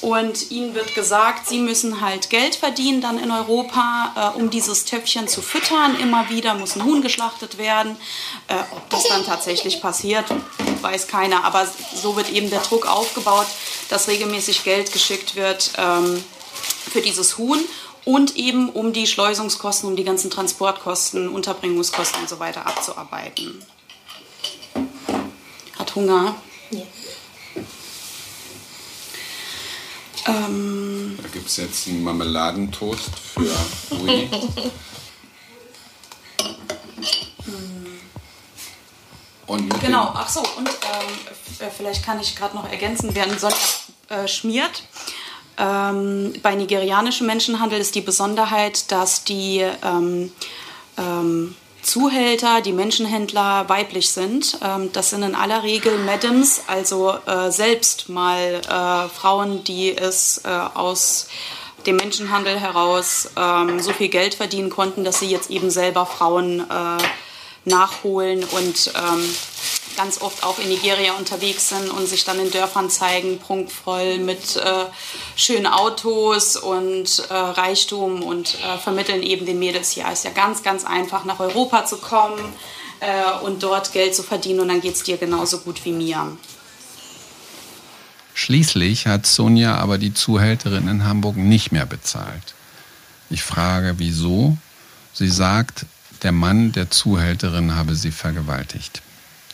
Und 0.00 0.50
ihnen 0.50 0.74
wird 0.74 0.94
gesagt, 0.94 1.46
sie 1.46 1.58
müssen 1.58 2.00
halt 2.00 2.30
Geld 2.30 2.54
verdienen 2.54 3.02
dann 3.02 3.18
in 3.18 3.30
Europa, 3.30 4.32
äh, 4.34 4.38
um 4.38 4.48
dieses 4.48 4.86
Töpfchen 4.86 5.28
zu 5.28 5.42
füttern. 5.42 5.98
Immer 6.00 6.30
wieder 6.30 6.54
muss 6.54 6.76
ein 6.76 6.84
Huhn 6.84 7.02
geschlachtet 7.02 7.58
werden. 7.58 7.96
Äh, 8.48 8.54
ob 8.74 8.88
das 8.88 9.04
dann 9.08 9.26
tatsächlich 9.26 9.82
passiert, 9.82 10.24
weiß 10.80 11.06
keiner. 11.06 11.44
Aber 11.44 11.66
so 11.94 12.16
wird 12.16 12.30
eben 12.30 12.48
der 12.48 12.60
Druck 12.60 12.86
aufgebaut, 12.86 13.46
dass 13.90 14.08
regelmäßig 14.08 14.64
Geld 14.64 14.90
geschickt 14.92 15.36
wird 15.36 15.72
ähm, 15.76 16.24
für 16.90 17.02
dieses 17.02 17.36
Huhn 17.36 17.60
und 18.04 18.36
eben 18.36 18.68
um 18.70 18.92
die 18.92 19.06
Schleusungskosten, 19.06 19.88
um 19.88 19.96
die 19.96 20.04
ganzen 20.04 20.30
Transportkosten, 20.30 21.28
Unterbringungskosten 21.28 22.22
und 22.22 22.28
so 22.28 22.38
weiter 22.38 22.66
abzuarbeiten. 22.66 23.64
Hat 25.78 25.94
Hunger? 25.94 26.34
Ja. 26.70 26.82
Ähm, 30.26 31.18
Da 31.22 31.28
gibt 31.28 31.48
es 31.48 31.56
jetzt 31.56 31.88
einen 31.88 32.04
Marmeladentoast 32.04 33.10
für 33.34 33.50
Ui. 33.96 34.30
Und 39.50 39.80
genau, 39.80 40.12
ach 40.14 40.28
so, 40.28 40.38
und 40.58 40.68
ähm, 40.68 41.66
äh, 41.66 41.70
vielleicht 41.76 42.04
kann 42.04 42.20
ich 42.20 42.36
gerade 42.36 42.54
noch 42.54 42.70
ergänzen, 42.70 43.12
während 43.16 43.40
Sonja 43.40 43.56
äh, 44.08 44.28
schmiert. 44.28 44.84
Ähm, 45.60 46.32
bei 46.42 46.54
nigerianischem 46.54 47.26
Menschenhandel 47.26 47.78
ist 47.78 47.94
die 47.94 48.00
Besonderheit, 48.00 48.90
dass 48.90 49.24
die 49.24 49.64
ähm, 49.84 50.32
ähm, 50.96 51.54
Zuhälter, 51.82 52.60
die 52.60 52.72
Menschenhändler 52.72 53.68
weiblich 53.68 54.10
sind. 54.10 54.58
Ähm, 54.64 54.90
das 54.92 55.10
sind 55.10 55.22
in 55.22 55.34
aller 55.34 55.62
Regel 55.62 55.98
Madams, 55.98 56.62
also 56.66 57.14
äh, 57.26 57.50
selbst 57.50 58.08
mal 58.08 58.38
äh, 58.38 59.08
Frauen, 59.08 59.62
die 59.64 59.96
es 59.96 60.38
äh, 60.44 60.48
aus 60.48 61.28
dem 61.86 61.96
Menschenhandel 61.96 62.58
heraus 62.58 63.30
ähm, 63.36 63.80
so 63.80 63.92
viel 63.92 64.08
Geld 64.08 64.34
verdienen 64.34 64.70
konnten, 64.70 65.04
dass 65.04 65.20
sie 65.20 65.28
jetzt 65.28 65.50
eben 65.50 65.70
selber 65.70 66.06
Frauen 66.06 66.60
äh, 66.60 67.02
nachholen 67.64 68.44
und 68.44 68.92
ähm, 68.96 69.34
ganz 69.96 70.20
oft 70.20 70.42
auch 70.42 70.58
in 70.58 70.68
Nigeria 70.68 71.14
unterwegs 71.14 71.68
sind 71.68 71.90
und 71.90 72.08
sich 72.08 72.24
dann 72.24 72.38
in 72.40 72.50
Dörfern 72.50 72.90
zeigen, 72.90 73.38
prunkvoll 73.38 74.18
mit 74.18 74.56
äh, 74.56 74.84
schönen 75.36 75.66
Autos 75.66 76.56
und 76.56 77.24
äh, 77.28 77.34
Reichtum 77.34 78.22
und 78.22 78.56
äh, 78.62 78.78
vermitteln 78.78 79.22
eben 79.22 79.46
den 79.46 79.58
Mädels, 79.58 79.94
ja, 79.94 80.10
ist 80.10 80.24
ja 80.24 80.30
ganz, 80.30 80.62
ganz 80.62 80.84
einfach 80.84 81.24
nach 81.24 81.40
Europa 81.40 81.84
zu 81.84 81.98
kommen 81.98 82.40
äh, 83.00 83.44
und 83.44 83.62
dort 83.62 83.92
Geld 83.92 84.14
zu 84.14 84.22
verdienen 84.22 84.60
und 84.60 84.68
dann 84.68 84.80
geht 84.80 84.94
es 84.94 85.02
dir 85.02 85.16
genauso 85.16 85.58
gut 85.58 85.84
wie 85.84 85.92
mir. 85.92 86.36
Schließlich 88.34 89.06
hat 89.06 89.26
Sonja 89.26 89.76
aber 89.76 89.98
die 89.98 90.14
Zuhälterin 90.14 90.88
in 90.88 91.04
Hamburg 91.04 91.36
nicht 91.36 91.72
mehr 91.72 91.86
bezahlt. 91.86 92.54
Ich 93.28 93.42
frage, 93.42 93.94
wieso? 93.98 94.56
Sie 95.12 95.28
sagt, 95.28 95.84
der 96.22 96.32
Mann 96.32 96.72
der 96.72 96.90
Zuhälterin 96.90 97.74
habe 97.74 97.94
sie 97.94 98.10
vergewaltigt. 98.10 99.02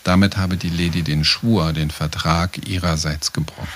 Damit 0.07 0.37
habe 0.37 0.57
die 0.57 0.69
Lady 0.71 1.03
den 1.03 1.25
Schwur, 1.25 1.73
den 1.73 1.91
Vertrag 1.91 2.69
ihrerseits 2.69 3.33
gebrochen. 3.33 3.67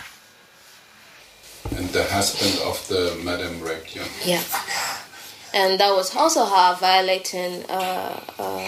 And 1.77 1.93
the 1.93 2.05
husband 2.05 2.57
of 2.61 2.79
the 2.89 3.17
madam 3.25 3.61
raped 3.61 3.97
you. 3.97 4.03
Yeah. 4.25 4.41
And 5.53 5.81
that 5.81 5.91
was 5.97 6.15
also 6.15 6.45
her 6.45 6.77
violating 6.79 7.65
uh, 7.69 8.21
um, 8.39 8.63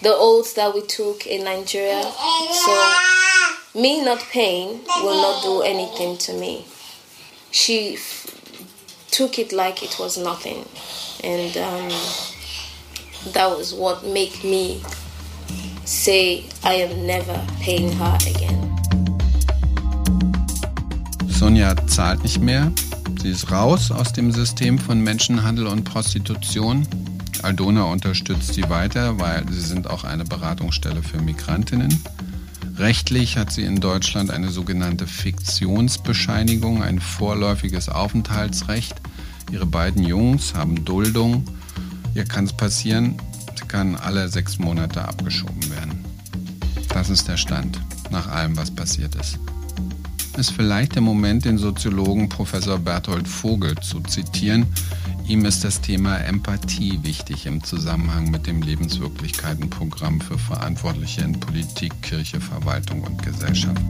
the 0.00 0.14
oaths 0.14 0.54
that 0.54 0.72
we 0.72 0.82
took 0.82 1.26
in 1.26 1.42
Nigeria. 1.42 2.02
So, 2.02 2.94
me 3.74 4.00
not 4.04 4.20
paying 4.30 4.80
will 5.02 5.20
not 5.20 5.42
do 5.42 5.62
anything 5.62 6.16
to 6.18 6.32
me. 6.32 6.64
She 7.50 7.94
f- 7.94 8.26
took 9.10 9.40
it 9.40 9.52
like 9.52 9.82
it 9.82 9.98
was 9.98 10.16
nothing. 10.16 10.64
And 11.24 11.56
um, 11.56 13.32
that 13.32 13.50
was 13.50 13.74
what 13.74 14.04
made 14.04 14.44
me 14.44 14.80
say 15.88 16.44
I 16.64 16.84
am 16.84 17.06
never 17.06 17.40
paying 17.64 17.90
her 17.98 18.18
again. 18.26 18.76
Sonja 21.28 21.74
zahlt 21.86 22.22
nicht 22.22 22.40
mehr. 22.40 22.70
Sie 23.22 23.30
ist 23.30 23.50
raus 23.50 23.90
aus 23.90 24.12
dem 24.12 24.30
System 24.32 24.78
von 24.78 25.00
Menschenhandel 25.00 25.66
und 25.66 25.84
Prostitution. 25.84 26.86
Aldona 27.42 27.84
unterstützt 27.84 28.52
sie 28.54 28.68
weiter, 28.68 29.18
weil 29.18 29.48
sie 29.50 29.60
sind 29.60 29.88
auch 29.88 30.04
eine 30.04 30.24
Beratungsstelle 30.24 31.02
für 31.02 31.22
Migrantinnen. 31.22 32.04
Rechtlich 32.76 33.36
hat 33.36 33.50
sie 33.50 33.62
in 33.62 33.80
Deutschland 33.80 34.30
eine 34.30 34.50
sogenannte 34.50 35.06
Fiktionsbescheinigung, 35.06 36.82
ein 36.82 37.00
vorläufiges 37.00 37.88
Aufenthaltsrecht. 37.88 38.94
Ihre 39.50 39.66
beiden 39.66 40.04
Jungs 40.04 40.54
haben 40.54 40.84
Duldung. 40.84 41.44
Hier 42.12 42.24
kann 42.24 42.44
es 42.44 42.52
passieren, 42.52 43.16
sie 43.58 43.66
kann 43.66 43.96
alle 43.96 44.28
sechs 44.28 44.58
Monate 44.58 45.06
abgeschoben 45.06 45.62
werden. 45.62 45.67
Das 46.98 47.10
ist 47.10 47.28
der 47.28 47.36
Stand 47.36 47.80
nach 48.10 48.26
allem, 48.26 48.56
was 48.56 48.72
passiert 48.72 49.14
ist 49.14 49.38
ist 50.36 50.50
vielleicht 50.52 50.94
der 50.94 51.02
Moment, 51.02 51.44
den 51.44 51.58
Soziologen 51.58 52.28
Professor 52.28 52.78
Berthold 52.78 53.26
Vogel 53.26 53.74
zu 53.80 54.00
zitieren. 54.00 54.66
Ihm 55.26 55.44
ist 55.44 55.64
das 55.64 55.80
Thema 55.80 56.16
Empathie 56.18 57.00
wichtig 57.02 57.46
im 57.46 57.64
Zusammenhang 57.64 58.30
mit 58.30 58.46
dem 58.46 58.62
Lebenswirklichkeitenprogramm 58.62 60.20
für 60.20 60.38
Verantwortliche 60.38 61.22
in 61.22 61.40
Politik, 61.40 61.92
Kirche, 62.02 62.40
Verwaltung 62.40 63.02
und 63.02 63.20
Gesellschaft. 63.20 63.82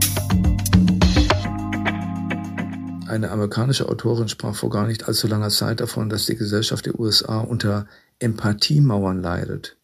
Eine 3.07 3.29
amerikanische 3.29 3.87
Autorin 3.87 4.27
sprach 4.27 4.55
vor 4.55 4.71
gar 4.71 4.87
nicht 4.87 5.07
allzu 5.07 5.27
langer 5.27 5.49
Zeit 5.49 5.81
davon, 5.81 6.09
dass 6.09 6.25
die 6.25 6.35
Gesellschaft 6.35 6.87
der 6.87 6.99
USA 6.99 7.39
unter 7.39 7.85
Empathiemauern 8.17 9.21
leidet. 9.21 9.78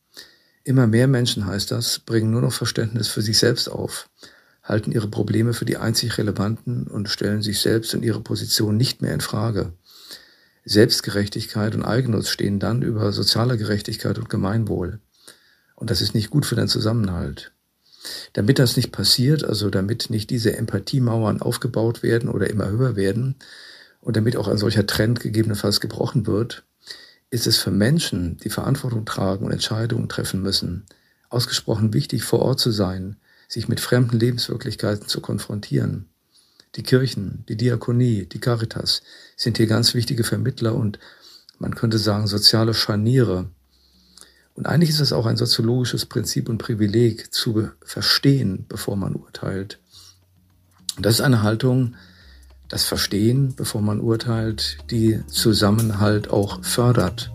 Immer 0.66 0.88
mehr 0.88 1.08
Menschen, 1.08 1.46
heißt 1.46 1.72
das, 1.72 2.00
bringen 2.00 2.32
nur 2.32 2.42
noch 2.42 2.52
Verständnis 2.52 3.08
für 3.08 3.22
sich 3.22 3.38
selbst 3.38 3.70
auf 3.70 4.10
halten 4.66 4.92
ihre 4.92 5.08
Probleme 5.08 5.54
für 5.54 5.66
die 5.66 5.78
einzig 5.78 6.18
relevanten 6.18 6.88
und 6.88 7.08
stellen 7.08 7.42
sich 7.42 7.62
selbst 7.62 7.94
und 7.94 8.04
ihre 8.04 8.20
Position 8.20 8.76
nicht 8.76 9.02
mehr 9.02 9.14
in 9.14 9.22
Frage. 9.22 9.74
Selbstgerechtigkeit 10.66 11.76
und 11.76 11.84
Eigennutz 11.84 12.30
stehen 12.30 12.60
dann 12.60 12.82
über 12.82 13.12
soziale 13.12 13.58
Gerechtigkeit 13.58 14.18
und 14.18 14.30
Gemeinwohl. 14.30 15.00
Und 15.76 15.92
das 15.92 16.02
ist 16.02 16.16
nicht 16.16 16.32
gut 16.32 16.46
für 16.46 16.56
den 16.56 16.68
Zusammenhalt. 16.68 17.52
Damit 18.34 18.58
das 18.58 18.76
nicht 18.76 18.92
passiert, 18.92 19.44
also 19.44 19.70
damit 19.70 20.10
nicht 20.10 20.30
diese 20.32 20.58
Empathiemauern 20.58 21.42
aufgebaut 21.42 22.02
werden 22.02 22.30
oder 22.30 22.50
immer 22.50 22.70
höher 22.70 22.96
werden 22.96 23.36
und 24.02 24.18
damit 24.18 24.36
auch 24.36 24.48
ein 24.48 24.58
solcher 24.58 24.88
Trend 24.88 25.20
gegebenenfalls 25.20 25.80
gebrochen 25.80 26.26
wird, 26.26 26.64
ist 27.30 27.48
es 27.48 27.58
für 27.58 27.72
Menschen, 27.72 28.38
die 28.38 28.50
Verantwortung 28.50 29.06
tragen 29.06 29.46
und 29.46 29.52
Entscheidungen 29.52 30.10
treffen 30.10 30.42
müssen, 30.42 30.86
ausgesprochen 31.30 31.94
wichtig, 31.94 32.24
vor 32.24 32.40
Ort 32.40 32.60
zu 32.60 32.72
sein, 32.72 33.18
sich 33.48 33.68
mit 33.68 33.80
fremden 33.80 34.20
Lebenswirklichkeiten 34.20 35.08
zu 35.08 35.22
konfrontieren. 35.22 36.10
Die 36.76 36.84
Kirchen, 36.84 37.46
die 37.48 37.56
Diakonie, 37.56 38.26
die 38.26 38.40
Caritas 38.40 39.02
sind 39.36 39.58
hier 39.58 39.68
ganz 39.68 39.94
wichtige 39.94 40.24
Vermittler 40.24 40.76
und 40.76 41.00
man 41.58 41.76
könnte 41.76 41.98
sagen 41.98 42.28
soziale 42.28 42.74
Scharniere. 42.74 43.50
Und 44.56 44.68
eigentlich 44.68 44.90
ist 44.90 45.00
es 45.00 45.14
auch 45.14 45.26
ein 45.26 45.38
soziologisches 45.38 46.06
Prinzip 46.06 46.50
und 46.50 46.58
Privileg 46.58 47.34
zu 47.34 47.70
verstehen, 47.84 48.66
bevor 48.68 48.98
man 48.98 49.16
urteilt. 49.16 49.80
Und 50.98 51.06
das 51.06 51.16
ist 51.16 51.22
eine 51.22 51.44
Haltung, 51.44 51.96
das 52.76 52.84
Verstehen, 52.84 53.54
bevor 53.56 53.82
man 53.82 54.02
urteilt, 54.02 54.80
die 54.92 55.22
Zusammenhalt 55.28 56.30
auch 56.30 56.62
fördert. 56.62 57.32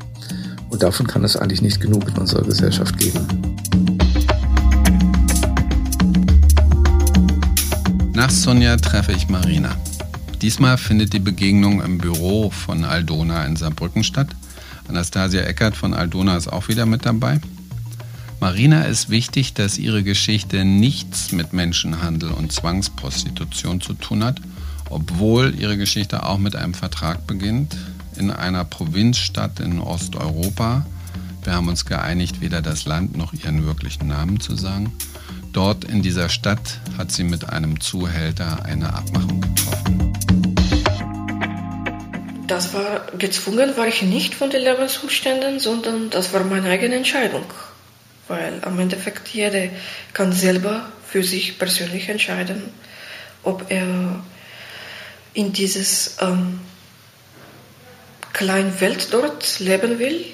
Und 0.68 0.82
davon 0.82 1.06
kann 1.06 1.24
es 1.24 1.34
eigentlich 1.34 1.62
nicht 1.62 1.80
genug 1.80 2.06
in 2.08 2.18
unserer 2.18 2.42
Gesellschaft 2.42 2.98
geben. 2.98 3.26
Nach 8.12 8.28
Sonja 8.28 8.76
treffe 8.76 9.12
ich 9.12 9.30
Marina. 9.30 9.74
Diesmal 10.42 10.76
findet 10.76 11.14
die 11.14 11.20
Begegnung 11.20 11.80
im 11.80 11.96
Büro 11.96 12.50
von 12.50 12.84
Aldona 12.84 13.46
in 13.46 13.56
Saarbrücken 13.56 14.04
statt. 14.04 14.28
Anastasia 14.88 15.40
Eckert 15.40 15.74
von 15.74 15.94
Aldona 15.94 16.36
ist 16.36 16.52
auch 16.52 16.68
wieder 16.68 16.84
mit 16.84 17.06
dabei. 17.06 17.40
Marina 18.40 18.82
ist 18.82 19.08
wichtig, 19.08 19.54
dass 19.54 19.78
ihre 19.78 20.02
Geschichte 20.02 20.66
nichts 20.66 21.32
mit 21.32 21.54
Menschenhandel 21.54 22.30
und 22.30 22.52
Zwangsprostitution 22.52 23.80
zu 23.80 23.94
tun 23.94 24.22
hat, 24.22 24.42
obwohl 24.90 25.54
ihre 25.58 25.76
Geschichte 25.76 26.24
auch 26.24 26.38
mit 26.38 26.56
einem 26.56 26.74
Vertrag 26.74 27.26
beginnt 27.26 27.76
in 28.16 28.30
einer 28.30 28.64
Provinzstadt 28.64 29.60
in 29.60 29.80
Osteuropa. 29.80 30.84
Wir 31.42 31.54
haben 31.54 31.68
uns 31.68 31.86
geeinigt, 31.86 32.40
weder 32.40 32.60
das 32.60 32.84
Land 32.84 33.16
noch 33.16 33.32
ihren 33.32 33.64
wirklichen 33.64 34.08
Namen 34.08 34.40
zu 34.40 34.56
sagen. 34.56 34.92
Dort 35.52 35.84
in 35.84 36.02
dieser 36.02 36.28
Stadt 36.28 36.78
hat 36.98 37.10
sie 37.10 37.24
mit 37.24 37.48
einem 37.48 37.80
Zuhälter 37.80 38.64
eine 38.64 38.92
Abmachung 38.92 39.40
getroffen. 39.40 40.10
Das 42.46 42.74
war 42.74 43.06
gezwungen, 43.16 43.76
war 43.76 43.86
ich 43.86 44.02
nicht 44.02 44.34
von 44.34 44.50
den 44.50 44.62
Lebensumständen, 44.62 45.60
sondern 45.60 46.10
das 46.10 46.32
war 46.32 46.44
meine 46.44 46.68
eigene 46.68 46.96
Entscheidung. 46.96 47.44
Weil 48.28 48.60
am 48.62 48.78
Endeffekt 48.78 49.28
jeder 49.28 49.68
kann 50.12 50.32
selber 50.32 50.88
für 51.06 51.22
sich 51.22 51.58
persönlich 51.58 52.08
entscheiden, 52.08 52.62
ob 53.44 53.70
er 53.70 54.20
in 55.34 55.52
dieses 55.52 56.16
ähm, 56.20 56.60
kleine 58.32 58.80
Welt 58.80 59.08
dort 59.12 59.60
leben 59.60 59.98
will. 59.98 60.24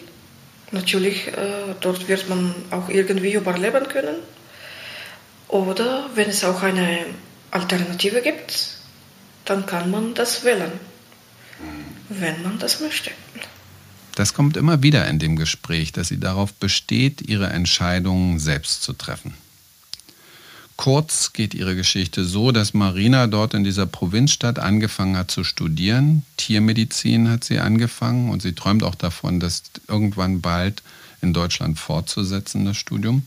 Natürlich, 0.73 1.29
äh, 1.29 1.75
dort 1.81 2.09
wird 2.09 2.29
man 2.29 2.55
auch 2.71 2.89
irgendwie 2.89 3.35
überleben 3.35 3.89
können. 3.89 4.17
Oder 5.49 6.11
wenn 6.15 6.29
es 6.29 6.45
auch 6.45 6.63
eine 6.63 7.07
Alternative 7.51 8.21
gibt, 8.21 8.79
dann 9.45 9.65
kann 9.65 9.91
man 9.91 10.15
das 10.15 10.45
wählen, 10.45 10.73
wenn 12.09 12.43
man 12.43 12.59
das 12.59 12.81
möchte. 12.81 13.11
Das 14.17 14.35
kommt 14.35 14.57
immer 14.57 14.83
wieder 14.83 15.07
in 15.07 15.19
dem 15.19 15.37
Gespräch, 15.37 15.93
dass 15.93 16.09
sie 16.09 16.19
darauf 16.19 16.53
besteht, 16.55 17.21
ihre 17.23 17.49
Entscheidungen 17.49 18.39
selbst 18.39 18.83
zu 18.83 18.93
treffen. 18.95 19.35
Kurz 20.77 21.33
geht 21.33 21.55
ihre 21.55 21.75
Geschichte 21.75 22.25
so, 22.25 22.53
dass 22.53 22.75
Marina 22.75 23.27
dort 23.27 23.55
in 23.55 23.65
dieser 23.65 23.87
Provinzstadt 23.87 24.59
angefangen 24.59 25.17
hat 25.17 25.31
zu 25.31 25.43
studieren. 25.43 26.23
Tiermedizin 26.37 27.31
hat 27.31 27.45
sie 27.45 27.59
angefangen 27.59 28.31
und 28.31 28.43
sie 28.43 28.53
träumt 28.53 28.83
auch 28.83 28.95
davon, 28.95 29.41
das 29.41 29.63
irgendwann 29.89 30.43
bald 30.43 30.83
in 31.23 31.33
Deutschland 31.33 31.79
fortzusetzen, 31.79 32.67
das 32.67 32.77
Studium. 32.77 33.23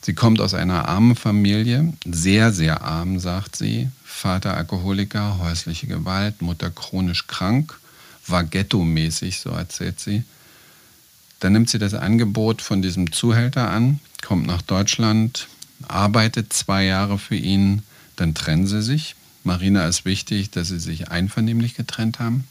Sie 0.00 0.14
kommt 0.14 0.40
aus 0.40 0.54
einer 0.54 0.88
armen 0.88 1.16
Familie, 1.16 1.92
sehr, 2.06 2.52
sehr 2.52 2.82
arm, 2.82 3.20
sagt 3.20 3.56
sie. 3.56 3.90
Vater 4.02 4.56
Alkoholiker, 4.56 5.38
häusliche 5.38 5.86
Gewalt, 5.86 6.40
Mutter 6.40 6.70
chronisch 6.70 7.26
krank, 7.26 7.78
war 8.26 8.42
ghetto-mäßig, 8.42 9.40
so 9.40 9.50
erzählt 9.50 10.00
sie. 10.00 10.24
Dann 11.40 11.52
nimmt 11.52 11.68
sie 11.68 11.78
das 11.78 11.92
Angebot 11.92 12.62
von 12.62 12.80
diesem 12.80 13.12
Zuhälter 13.12 13.70
an, 13.70 14.00
kommt 14.22 14.46
nach 14.46 14.62
Deutschland, 14.62 15.48
arbeitet 15.88 16.52
zwei 16.52 16.84
Jahre 16.84 17.18
für 17.18 17.36
ihn, 17.36 17.82
dann 18.16 18.34
trennen 18.34 18.66
sie 18.66 18.82
sich. 18.82 19.16
Marina 19.44 19.86
ist 19.86 20.04
wichtig, 20.04 20.50
dass 20.50 20.68
sie 20.68 20.78
sich 20.78 21.10
einvernehmlich 21.10 21.74
getrennt 21.74 22.18
haben. 22.18 22.44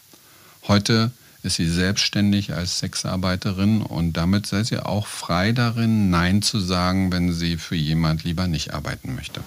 Heute 0.68 1.12
ist 1.44 1.56
sie 1.56 1.70
selbstständig 1.70 2.54
als 2.54 2.80
Sexarbeiterin 2.80 3.82
und 3.82 4.14
damit 4.14 4.46
sei 4.46 4.64
sie 4.64 4.80
auch 4.80 5.08
frei 5.08 5.52
darin, 5.52 6.10
Nein 6.10 6.42
zu 6.42 6.60
sagen, 6.60 7.12
wenn 7.12 7.32
sie 7.32 7.58
für 7.58 7.76
jemand 7.76 8.24
lieber 8.24 8.48
nicht 8.48 8.74
arbeiten 8.74 9.16
möchte. 9.16 9.42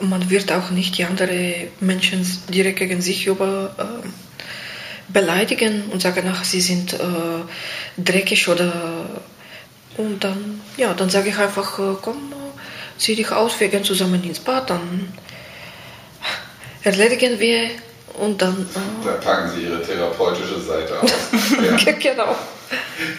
Man 0.00 0.30
wird 0.30 0.50
auch 0.52 0.70
nicht 0.70 0.96
die 0.96 1.04
anderen 1.04 1.68
Menschen 1.80 2.26
direkt 2.48 2.78
gegen 2.78 3.02
sich 3.02 3.26
über 3.26 3.74
äh, 3.78 5.12
beleidigen 5.12 5.82
und 5.92 6.00
sagen, 6.00 6.24
ach, 6.32 6.44
sie 6.44 6.60
sind 6.60 6.94
äh, 6.94 6.98
dreckig 7.98 8.48
oder 8.48 8.72
und 9.96 10.24
dann 10.24 10.60
ja, 10.76 10.94
dann 10.94 11.10
sage 11.10 11.28
ich 11.28 11.38
einfach, 11.38 11.78
äh, 11.78 11.94
komm, 12.00 12.16
zieh 12.98 13.16
dich 13.16 13.30
aus, 13.30 13.58
wir 13.60 13.68
gehen 13.68 13.84
zusammen 13.84 14.22
ins 14.24 14.40
Bad, 14.40 14.70
dann 14.70 15.12
erledigen 16.82 17.38
wir 17.38 17.70
und 18.14 18.40
dann. 18.40 18.68
Äh, 18.74 19.06
da 19.06 19.12
packen 19.12 19.50
Sie 19.50 19.62
Ihre 19.62 19.82
therapeutische 19.82 20.60
Seite 20.60 21.00
aus. 21.00 21.10
ja. 21.86 21.92
genau. 21.92 22.36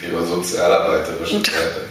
Ihre 0.01 0.25
sozialarbeiterische 0.25 1.37
Seite. 1.37 1.85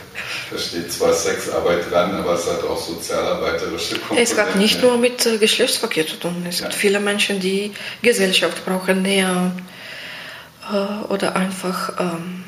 Da 0.51 0.59
steht 0.59 0.93
zwar 0.93 1.13
Sexarbeit 1.13 1.91
dran, 1.91 2.15
aber 2.15 2.35
es 2.35 2.47
hat 2.47 2.63
auch 2.65 2.79
sozialarbeiterische 2.79 3.99
Komponenten. 3.99 4.19
Es 4.19 4.39
hat 4.39 4.57
nicht 4.57 4.83
nur 4.83 4.99
mit 4.99 5.25
äh, 5.27 5.39
Geschlechtsverkehr 5.39 6.07
zu 6.07 6.17
tun. 6.17 6.45
Es 6.49 6.61
ja. 6.61 6.67
gibt 6.67 6.79
viele 6.79 7.01
Menschen, 7.01 7.41
die 7.41 7.73
Gesellschaft 8.03 8.65
brauchen, 8.65 9.03
näher 9.03 9.53
äh, 10.73 11.13
oder 11.13 11.37
einfach 11.37 11.93
ähm, 11.99 12.45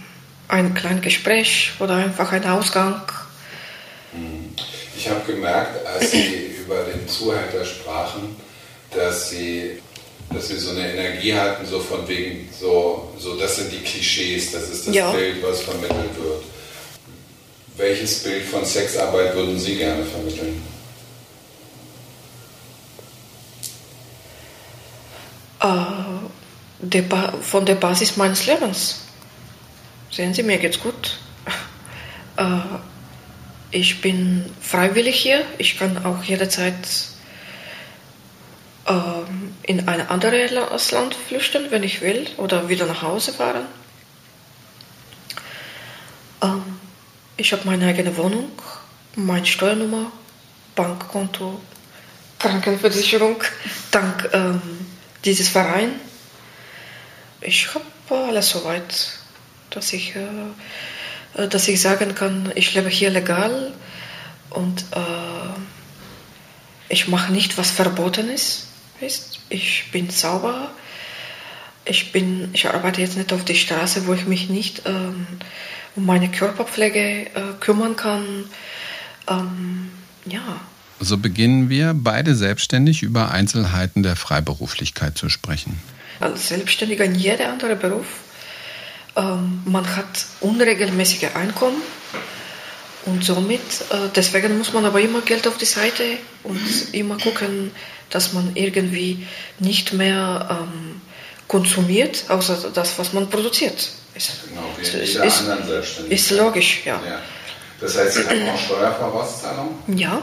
ein 0.48 0.74
kleines 0.74 1.02
Gespräch 1.02 1.72
oder 1.78 1.94
einfach 1.96 2.32
ein 2.32 2.46
Ausgang. 2.46 3.02
Ich 5.06 5.12
habe 5.12 5.32
gemerkt, 5.32 5.86
als 5.86 6.10
Sie 6.10 6.56
über 6.64 6.82
den 6.82 7.06
Zuhälter 7.06 7.64
sprachen, 7.64 8.34
dass 8.90 9.30
Sie 9.30 9.80
dass 10.34 10.50
wir 10.50 10.58
so 10.58 10.70
eine 10.70 10.92
Energie 10.92 11.32
hatten, 11.32 11.64
so 11.64 11.78
von 11.78 12.08
wegen, 12.08 12.48
so, 12.52 13.14
so 13.16 13.36
das 13.36 13.54
sind 13.54 13.70
die 13.70 13.78
Klischees, 13.78 14.50
das 14.50 14.68
ist 14.68 14.88
das 14.88 14.94
ja. 14.96 15.12
Bild, 15.12 15.40
was 15.40 15.60
vermittelt 15.60 16.16
wird. 16.20 16.42
Welches 17.76 18.24
Bild 18.24 18.42
von 18.42 18.64
Sexarbeit 18.64 19.36
würden 19.36 19.56
Sie 19.56 19.76
gerne 19.76 20.04
vermitteln? 20.04 20.60
Uh, 25.62 26.28
der 26.80 27.04
von 27.40 27.64
der 27.64 27.76
Basis 27.76 28.16
meines 28.16 28.46
Lebens. 28.46 29.02
Sehen 30.10 30.34
Sie, 30.34 30.42
mir 30.42 30.58
geht's 30.58 30.80
gut. 30.80 31.18
Uh, 32.36 32.80
ich 33.70 34.00
bin 34.00 34.44
freiwillig 34.60 35.16
hier. 35.16 35.44
Ich 35.58 35.78
kann 35.78 36.04
auch 36.04 36.22
jederzeit 36.22 36.76
ähm, 38.86 39.54
in 39.62 39.88
ein 39.88 40.08
anderes 40.08 40.90
Land 40.92 41.14
flüchten, 41.14 41.70
wenn 41.70 41.82
ich 41.82 42.00
will, 42.00 42.26
oder 42.36 42.68
wieder 42.68 42.86
nach 42.86 43.02
Hause 43.02 43.32
fahren. 43.32 43.66
Ähm, 46.42 46.62
ich 47.36 47.52
habe 47.52 47.62
meine 47.64 47.86
eigene 47.86 48.16
Wohnung, 48.16 48.50
meine 49.16 49.46
Steuernummer, 49.46 50.12
Bankkonto, 50.74 51.60
Krankenversicherung, 52.38 53.42
dank 53.90 54.30
ähm, 54.32 54.60
dieses 55.24 55.48
Verein. 55.48 56.00
Ich 57.40 57.68
habe 57.74 57.84
alles 58.28 58.50
soweit, 58.50 59.18
dass 59.70 59.92
ich, 59.92 60.14
äh, 60.14 60.20
äh, 60.20 60.52
dass 61.48 61.68
ich 61.68 61.80
sagen 61.80 62.14
kann, 62.14 62.52
ich 62.54 62.74
lebe 62.74 62.88
hier 62.88 63.10
legal 63.10 63.72
und 64.50 64.82
äh, 64.92 65.60
ich 66.88 67.08
mache 67.08 67.32
nicht, 67.32 67.58
was 67.58 67.70
verboten 67.70 68.28
ist 68.30 68.66
ist. 69.00 69.40
Ich 69.48 69.90
bin 69.92 70.10
sauber. 70.10 70.70
Ich, 71.84 72.12
bin, 72.12 72.48
ich 72.52 72.66
arbeite 72.68 73.00
jetzt 73.00 73.16
nicht 73.16 73.32
auf 73.32 73.44
der 73.44 73.54
Straße, 73.54 74.06
wo 74.06 74.14
ich 74.14 74.26
mich 74.26 74.48
nicht 74.48 74.82
ähm, 74.86 75.26
um 75.94 76.04
meine 76.04 76.28
Körperpflege 76.30 77.26
äh, 77.26 77.30
kümmern 77.60 77.94
kann. 77.94 78.24
Ähm, 79.28 79.90
ja. 80.24 80.60
So 80.98 81.18
beginnen 81.18 81.68
wir 81.68 81.94
beide 81.94 82.34
selbstständig 82.34 83.02
über 83.02 83.30
Einzelheiten 83.30 84.02
der 84.02 84.16
Freiberuflichkeit 84.16 85.16
zu 85.16 85.28
sprechen. 85.28 85.78
Als 86.18 86.48
Selbstständiger 86.48 87.04
in 87.04 87.14
jeder 87.14 87.52
andere 87.52 87.76
Beruf. 87.76 88.06
Ähm, 89.16 89.62
man 89.64 89.96
hat 89.96 90.26
unregelmäßige 90.40 91.34
Einkommen 91.34 91.80
und 93.06 93.24
somit, 93.24 93.60
äh, 93.90 94.08
deswegen 94.14 94.58
muss 94.58 94.72
man 94.72 94.84
aber 94.84 95.00
immer 95.00 95.20
Geld 95.20 95.46
auf 95.46 95.56
die 95.56 95.64
Seite 95.64 96.02
und 96.42 96.60
immer 96.92 97.16
gucken, 97.16 97.70
dass 98.10 98.32
man 98.32 98.52
irgendwie 98.54 99.26
nicht 99.58 99.92
mehr 99.92 100.48
ähm, 100.50 101.00
konsumiert, 101.48 102.24
außer 102.28 102.70
das, 102.74 102.98
was 102.98 103.12
man 103.12 103.30
produziert. 103.30 103.88
Ist, 104.14 104.48
genau, 104.48 104.62
wie 104.76 104.82
ist, 104.82 104.94
ist, 104.94 106.00
ist 106.08 106.30
logisch, 106.32 106.82
ja. 106.84 107.00
ja. 107.06 107.20
Das 107.80 107.96
heißt, 107.96 108.14
Sie 108.14 108.24
haben 108.26 108.48
auch 108.48 108.58
Steuervorauszahlung? 108.58 109.78
Ja. 109.88 110.22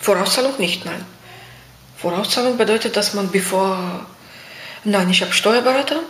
Vorauszahlung 0.00 0.54
nicht, 0.58 0.84
nein. 0.84 1.04
Vorauszahlung 1.96 2.56
bedeutet, 2.56 2.96
dass 2.96 3.14
man 3.14 3.30
bevor. 3.30 4.06
Nein, 4.84 5.10
ich 5.10 5.20
habe 5.22 5.32
Steuerberater. 5.32 6.00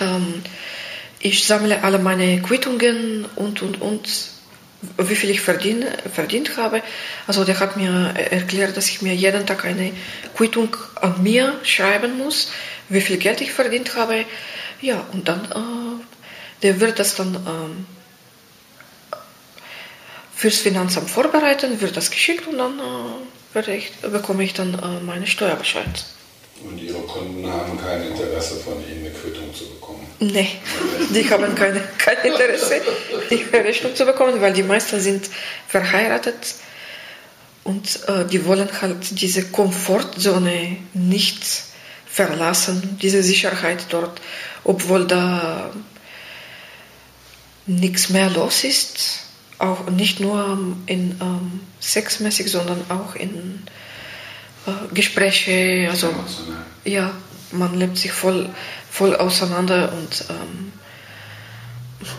Ähm, 0.00 0.42
ich 1.20 1.46
sammle 1.46 1.82
alle 1.82 1.98
meine 1.98 2.42
Quittungen 2.42 3.24
und, 3.36 3.62
und, 3.62 3.80
und 3.80 4.08
wie 4.98 5.16
viel 5.16 5.30
ich 5.30 5.40
verdien, 5.40 5.84
verdient 6.12 6.56
habe. 6.56 6.82
Also 7.26 7.44
der 7.44 7.58
hat 7.60 7.76
mir 7.76 8.14
erklärt, 8.30 8.76
dass 8.76 8.88
ich 8.88 9.02
mir 9.02 9.14
jeden 9.14 9.46
Tag 9.46 9.64
eine 9.64 9.92
Quittung 10.36 10.76
an 11.00 11.22
mir 11.22 11.58
schreiben 11.62 12.18
muss, 12.18 12.50
wie 12.88 13.00
viel 13.00 13.16
Geld 13.16 13.40
ich 13.40 13.52
verdient 13.52 13.96
habe. 13.96 14.24
Ja, 14.80 15.06
und 15.12 15.28
dann, 15.28 15.44
äh, 15.46 16.04
der 16.62 16.80
wird 16.80 16.98
das 16.98 17.14
dann 17.14 17.34
äh, 17.34 19.16
fürs 20.36 20.58
Finanzamt 20.58 21.08
vorbereiten, 21.08 21.80
wird 21.80 21.96
das 21.96 22.10
geschickt 22.10 22.46
und 22.46 22.58
dann 22.58 22.78
äh, 23.54 23.76
ich, 23.76 23.92
bekomme 24.00 24.44
ich 24.44 24.52
dann 24.52 24.74
äh, 24.74 25.00
meine 25.04 25.26
Steuerbescheid. 25.26 26.04
Und 26.64 26.80
Ihre 26.80 27.00
Kunden 27.00 27.46
haben 27.50 27.78
kein 27.78 28.02
Interesse 28.02 28.56
von 28.56 28.74
Ihnen 28.88 29.06
eine 29.06 29.10
Quittung 29.10 29.54
zu 29.54 29.68
bekommen? 29.68 30.06
Nee, 30.20 30.48
die 31.10 31.28
haben 31.30 31.54
keine, 31.54 31.80
kein 31.98 32.16
Interesse, 32.24 32.80
die 33.30 33.44
Rechnung 33.56 33.94
zu 33.94 34.06
bekommen, 34.06 34.40
weil 34.40 34.52
die 34.52 34.62
meisten 34.62 35.00
sind 35.00 35.28
verheiratet 35.68 36.54
und 37.64 38.08
äh, 38.08 38.24
die 38.26 38.44
wollen 38.46 38.68
halt 38.80 39.20
diese 39.20 39.44
Komfortzone 39.46 40.76
nicht 40.94 41.44
verlassen, 42.06 42.98
diese 43.02 43.22
Sicherheit 43.22 43.86
dort, 43.90 44.20
obwohl 44.62 45.06
da 45.06 45.70
nichts 47.66 48.10
mehr 48.10 48.30
los 48.30 48.64
ist, 48.64 49.20
auch 49.58 49.88
nicht 49.90 50.20
nur 50.20 50.58
in 50.86 51.18
ähm, 51.20 51.60
sexmäßig, 51.80 52.50
sondern 52.50 52.84
auch 52.88 53.14
in 53.14 53.62
Gespräche, 54.92 55.88
also 55.90 56.12
ja, 56.84 57.10
man 57.52 57.78
lebt 57.78 57.98
sich 57.98 58.12
voll, 58.12 58.48
voll 58.90 59.14
auseinander 59.16 59.92
und 59.92 60.24
ähm, 60.30 60.72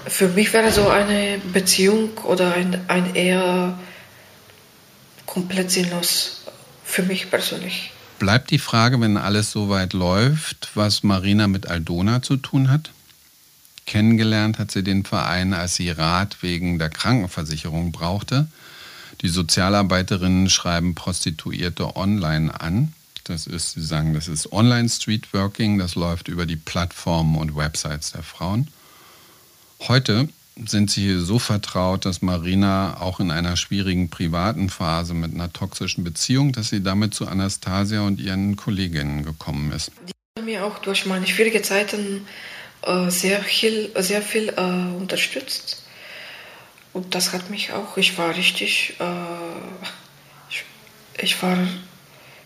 für 0.08 0.30
mich 0.30 0.54
wäre 0.54 0.72
so 0.72 0.88
eine 0.90 1.40
Beziehung 1.54 2.18
oder 2.24 2.54
ein, 2.54 2.80
ein 2.88 3.16
eher 3.16 3.78
komplett 5.26 5.72
sinnlos 5.72 6.44
für 6.84 7.04
mich 7.04 7.30
persönlich. 7.30 7.92
Bleibt 8.20 8.52
die 8.52 8.60
Frage, 8.60 9.00
wenn 9.02 9.18
alles 9.18 9.52
so 9.52 9.70
weit 9.70 9.94
läuft, 9.94 10.70
was 10.76 11.04
Marina 11.04 11.48
mit 11.48 11.68
Aldona 11.68 12.22
zu 12.22 12.38
tun 12.38 12.70
hat? 12.72 12.92
Kennengelernt 13.86 14.58
hat 14.58 14.72
sie 14.72 14.84
den 14.84 15.04
Verein, 15.04 15.54
als 15.54 15.76
sie 15.76 15.90
Rat 15.90 16.38
wegen 16.42 16.80
der 16.80 16.90
Krankenversicherung 16.90 17.92
brauchte. 17.92 18.48
Die 19.22 19.30
Sozialarbeiterinnen 19.30 20.50
schreiben 20.50 20.96
Prostituierte 20.96 21.96
online 21.96 22.60
an. 22.60 22.94
Das 23.24 23.48
ist, 23.48 23.72
sie 23.72 23.82
sagen, 23.82 24.14
das 24.14 24.28
ist 24.28 24.52
Online-Streetworking, 24.52 25.80
das 25.80 25.96
läuft 25.96 26.28
über 26.28 26.46
die 26.46 26.58
Plattformen 26.58 27.38
und 27.38 27.56
Websites 27.56 28.12
der 28.12 28.22
Frauen. 28.22 28.68
Heute 29.80 30.30
sind 30.64 30.90
sie 30.90 31.20
so 31.20 31.40
vertraut, 31.40 32.06
dass 32.06 32.22
Marina 32.22 33.02
auch 33.02 33.20
in 33.20 33.32
einer 33.32 33.58
schwierigen 33.58 34.10
privaten 34.10 34.70
Phase 34.70 35.14
mit 35.14 35.34
einer 35.34 35.52
toxischen 35.52 36.04
Beziehung, 36.04 36.54
dass 36.54 36.70
sie 36.70 36.82
damit 36.82 37.14
zu 37.14 37.28
Anastasia 37.28 38.02
und 38.02 38.22
ihren 38.22 38.56
Kolleginnen 38.56 39.26
gekommen 39.26 39.72
ist. 39.72 39.92
Die 40.08 40.40
haben 40.40 40.46
mir 40.46 40.66
auch 40.66 40.80
durch 40.80 41.06
meine 41.06 41.28
schwierigen 41.28 41.64
Zeiten 41.64 42.26
äh, 42.84 43.10
sehr 43.10 43.42
viel, 43.42 43.92
sehr 43.98 44.22
viel 44.22 44.50
äh, 44.50 44.62
unterstützt. 44.96 45.85
Und 46.96 47.14
das 47.14 47.34
hat 47.34 47.50
mich 47.50 47.74
auch, 47.74 47.98
ich 47.98 48.18
war 48.18 48.34
richtig, 48.38 48.94
äh, 49.02 49.04
ich, 50.50 50.64
ich 51.18 51.44
war, 51.44 51.58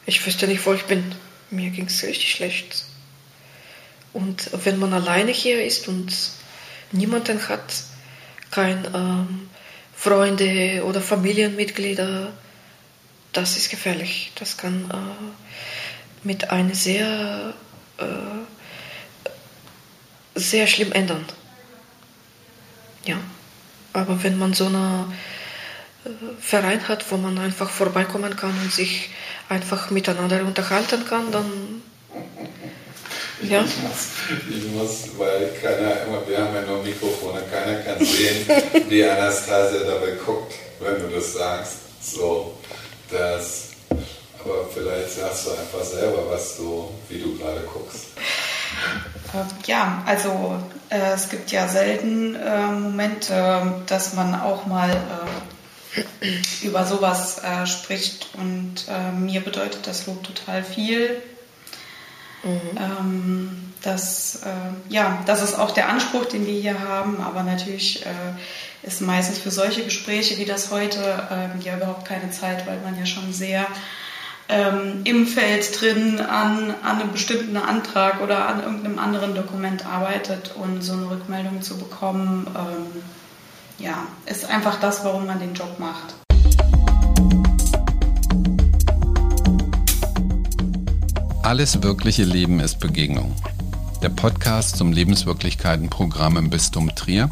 ich 0.08 0.26
wüsste 0.26 0.48
nicht, 0.48 0.66
wo 0.66 0.74
ich 0.74 0.86
bin. 0.86 1.14
Mir 1.52 1.70
ging 1.70 1.86
es 1.86 2.02
richtig 2.02 2.32
schlecht. 2.32 2.86
Und 4.12 4.50
wenn 4.66 4.80
man 4.80 4.92
alleine 4.92 5.30
hier 5.30 5.64
ist 5.64 5.88
und 5.88 6.12
niemanden 6.92 7.48
hat, 7.48 7.84
kein 8.50 8.88
ähm, 8.92 9.50
Freunde 9.96 10.84
oder 10.84 11.00
Familienmitglieder, 11.00 12.34
das 13.34 13.56
ist 13.56 13.70
gefährlich. 13.70 14.32
Das 14.34 14.58
kann 14.58 14.90
äh, 14.90 16.28
mit 16.28 16.50
einem 16.50 16.74
sehr, 16.74 17.54
äh, 18.00 19.30
sehr 20.34 20.66
schlimm 20.66 20.92
ändern. 20.92 21.24
Ja, 23.06 23.20
aber 23.94 24.24
wenn 24.24 24.38
man 24.38 24.54
so 24.54 24.66
einen 24.66 25.14
äh, 26.06 26.10
Verein 26.40 26.88
hat, 26.88 27.10
wo 27.12 27.18
man 27.18 27.38
einfach 27.38 27.70
vorbeikommen 27.70 28.36
kann 28.36 28.54
und 28.64 28.72
sich 28.72 29.10
einfach 29.50 29.90
miteinander 29.90 30.44
unterhalten 30.44 31.06
kann, 31.06 31.32
dann 31.32 31.82
ja. 33.42 33.64
Ich 33.64 34.66
muss, 34.72 35.18
weil 35.18 35.50
keiner, 35.62 35.96
wir 36.28 36.38
haben 36.38 36.56
ja 36.56 36.62
nur 36.62 36.84
Mikrofone, 36.84 37.42
keiner 37.50 37.80
kann 37.80 38.04
sehen, 38.06 38.46
wie 38.90 39.04
Anastasia 39.04 39.80
dabei 39.86 40.12
guckt, 40.24 40.54
wenn 40.80 41.00
du 41.00 41.16
das 41.16 41.34
sagst. 41.34 41.78
So, 42.02 42.56
das, 43.10 43.70
aber 44.44 44.68
vielleicht 44.74 45.12
sagst 45.12 45.48
du 45.48 45.52
einfach 45.52 45.84
selber, 45.84 46.30
was 46.30 46.58
du, 46.58 46.90
wie 47.08 47.20
du 47.20 47.38
gerade 47.38 47.62
guckst. 47.62 48.08
Ja, 49.66 50.04
also 50.06 50.60
äh, 50.90 51.14
es 51.14 51.30
gibt 51.30 51.52
ja 51.52 51.68
selten 51.68 52.36
äh, 52.36 52.68
Momente, 52.68 53.84
dass 53.86 54.14
man 54.14 54.40
auch 54.40 54.66
mal 54.66 54.90
äh, 54.90 56.66
über 56.66 56.86
sowas 56.86 57.42
äh, 57.44 57.68
spricht 57.68 58.30
und 58.34 58.86
äh, 58.90 59.12
mir 59.12 59.42
bedeutet 59.42 59.86
das 59.86 60.08
Lob 60.08 60.24
total 60.24 60.64
viel. 60.64 61.22
Mhm. 62.44 62.78
Ähm, 62.78 63.74
das, 63.82 64.42
äh, 64.44 64.94
ja, 64.94 65.22
das 65.26 65.42
ist 65.42 65.58
auch 65.58 65.72
der 65.72 65.90
Anspruch, 65.90 66.26
den 66.26 66.46
wir 66.46 66.60
hier 66.60 66.80
haben, 66.80 67.22
aber 67.22 67.44
natürlich 67.44 68.06
ist 68.82 69.02
meistens 69.02 69.38
für 69.40 69.52
solche 69.52 69.84
Gespräche 69.84 70.38
wie 70.38 70.46
das 70.46 70.72
heute 70.72 71.00
äh, 71.00 71.64
ja 71.64 71.78
überhaupt 71.78 72.06
keine 72.06 72.32
Zeit, 72.32 72.66
weil 72.68 72.80
man 72.82 72.98
ja 72.98 73.06
schon 73.06 73.32
sehr 73.34 73.66
ähm, 74.50 75.02
im 75.04 75.28
Feld 75.28 75.80
drin 75.80 76.20
an, 76.20 76.74
an 76.84 77.00
einem 77.00 77.12
bestimmten 77.12 77.56
Antrag 77.56 78.20
oder 78.22 78.48
an 78.48 78.62
irgendeinem 78.64 78.98
anderen 78.98 79.36
Dokument 79.36 79.86
arbeitet 79.86 80.56
und 80.56 80.82
so 80.82 80.94
eine 80.94 81.10
Rückmeldung 81.12 81.62
zu 81.62 81.78
bekommen, 81.78 82.48
ähm, 82.56 83.02
ja, 83.78 84.08
ist 84.26 84.50
einfach 84.50 84.80
das, 84.80 85.06
warum 85.06 85.28
man 85.28 85.40
den 85.40 85.54
Job 85.54 85.80
macht. 85.80 86.16
Alles 91.44 91.82
wirkliche 91.82 92.24
Leben 92.24 92.60
ist 92.60 92.80
Begegnung. 92.80 93.34
Der 94.02 94.10
Podcast 94.10 94.78
zum 94.78 94.92
Lebenswirklichkeiten-Programm 94.92 96.38
im 96.38 96.50
Bistum 96.50 96.94
Trier. 96.96 97.30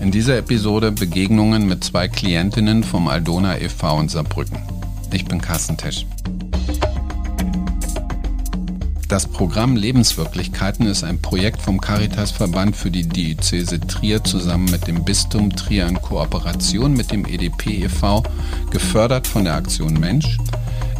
In 0.00 0.10
dieser 0.10 0.38
Episode 0.38 0.92
Begegnungen 0.92 1.66
mit 1.66 1.84
zwei 1.84 2.08
Klientinnen 2.08 2.84
vom 2.84 3.08
Aldona 3.08 3.58
e.V. 3.58 4.00
in 4.00 4.08
Saarbrücken. 4.08 4.58
Ich 5.12 5.24
bin 5.26 5.40
Carsten 5.40 5.76
Tesch. 5.76 6.06
Das 9.14 9.28
Programm 9.28 9.76
Lebenswirklichkeiten 9.76 10.88
ist 10.88 11.04
ein 11.04 11.22
Projekt 11.22 11.62
vom 11.62 11.80
Caritasverband 11.80 12.74
für 12.74 12.90
die 12.90 13.08
Diözese 13.08 13.78
Trier 13.78 14.24
zusammen 14.24 14.68
mit 14.72 14.88
dem 14.88 15.04
Bistum 15.04 15.54
Trier 15.54 15.86
in 15.86 16.02
Kooperation 16.02 16.94
mit 16.94 17.12
dem 17.12 17.24
EDP 17.24 17.84
e.V., 17.84 18.24
gefördert 18.72 19.28
von 19.28 19.44
der 19.44 19.54
Aktion 19.54 20.00
Mensch 20.00 20.36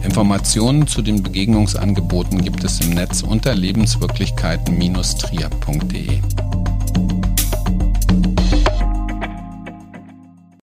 Informationen 0.05 0.87
zu 0.87 1.03
den 1.03 1.25
Begegnungsangeboten 1.25 2.45
gibt 2.45 2.63
es 2.63 2.81
im 2.83 2.91
Netz 2.91 3.23
unter 3.23 3.53
lebenswirklichkeiten-trier.de. 3.53 6.21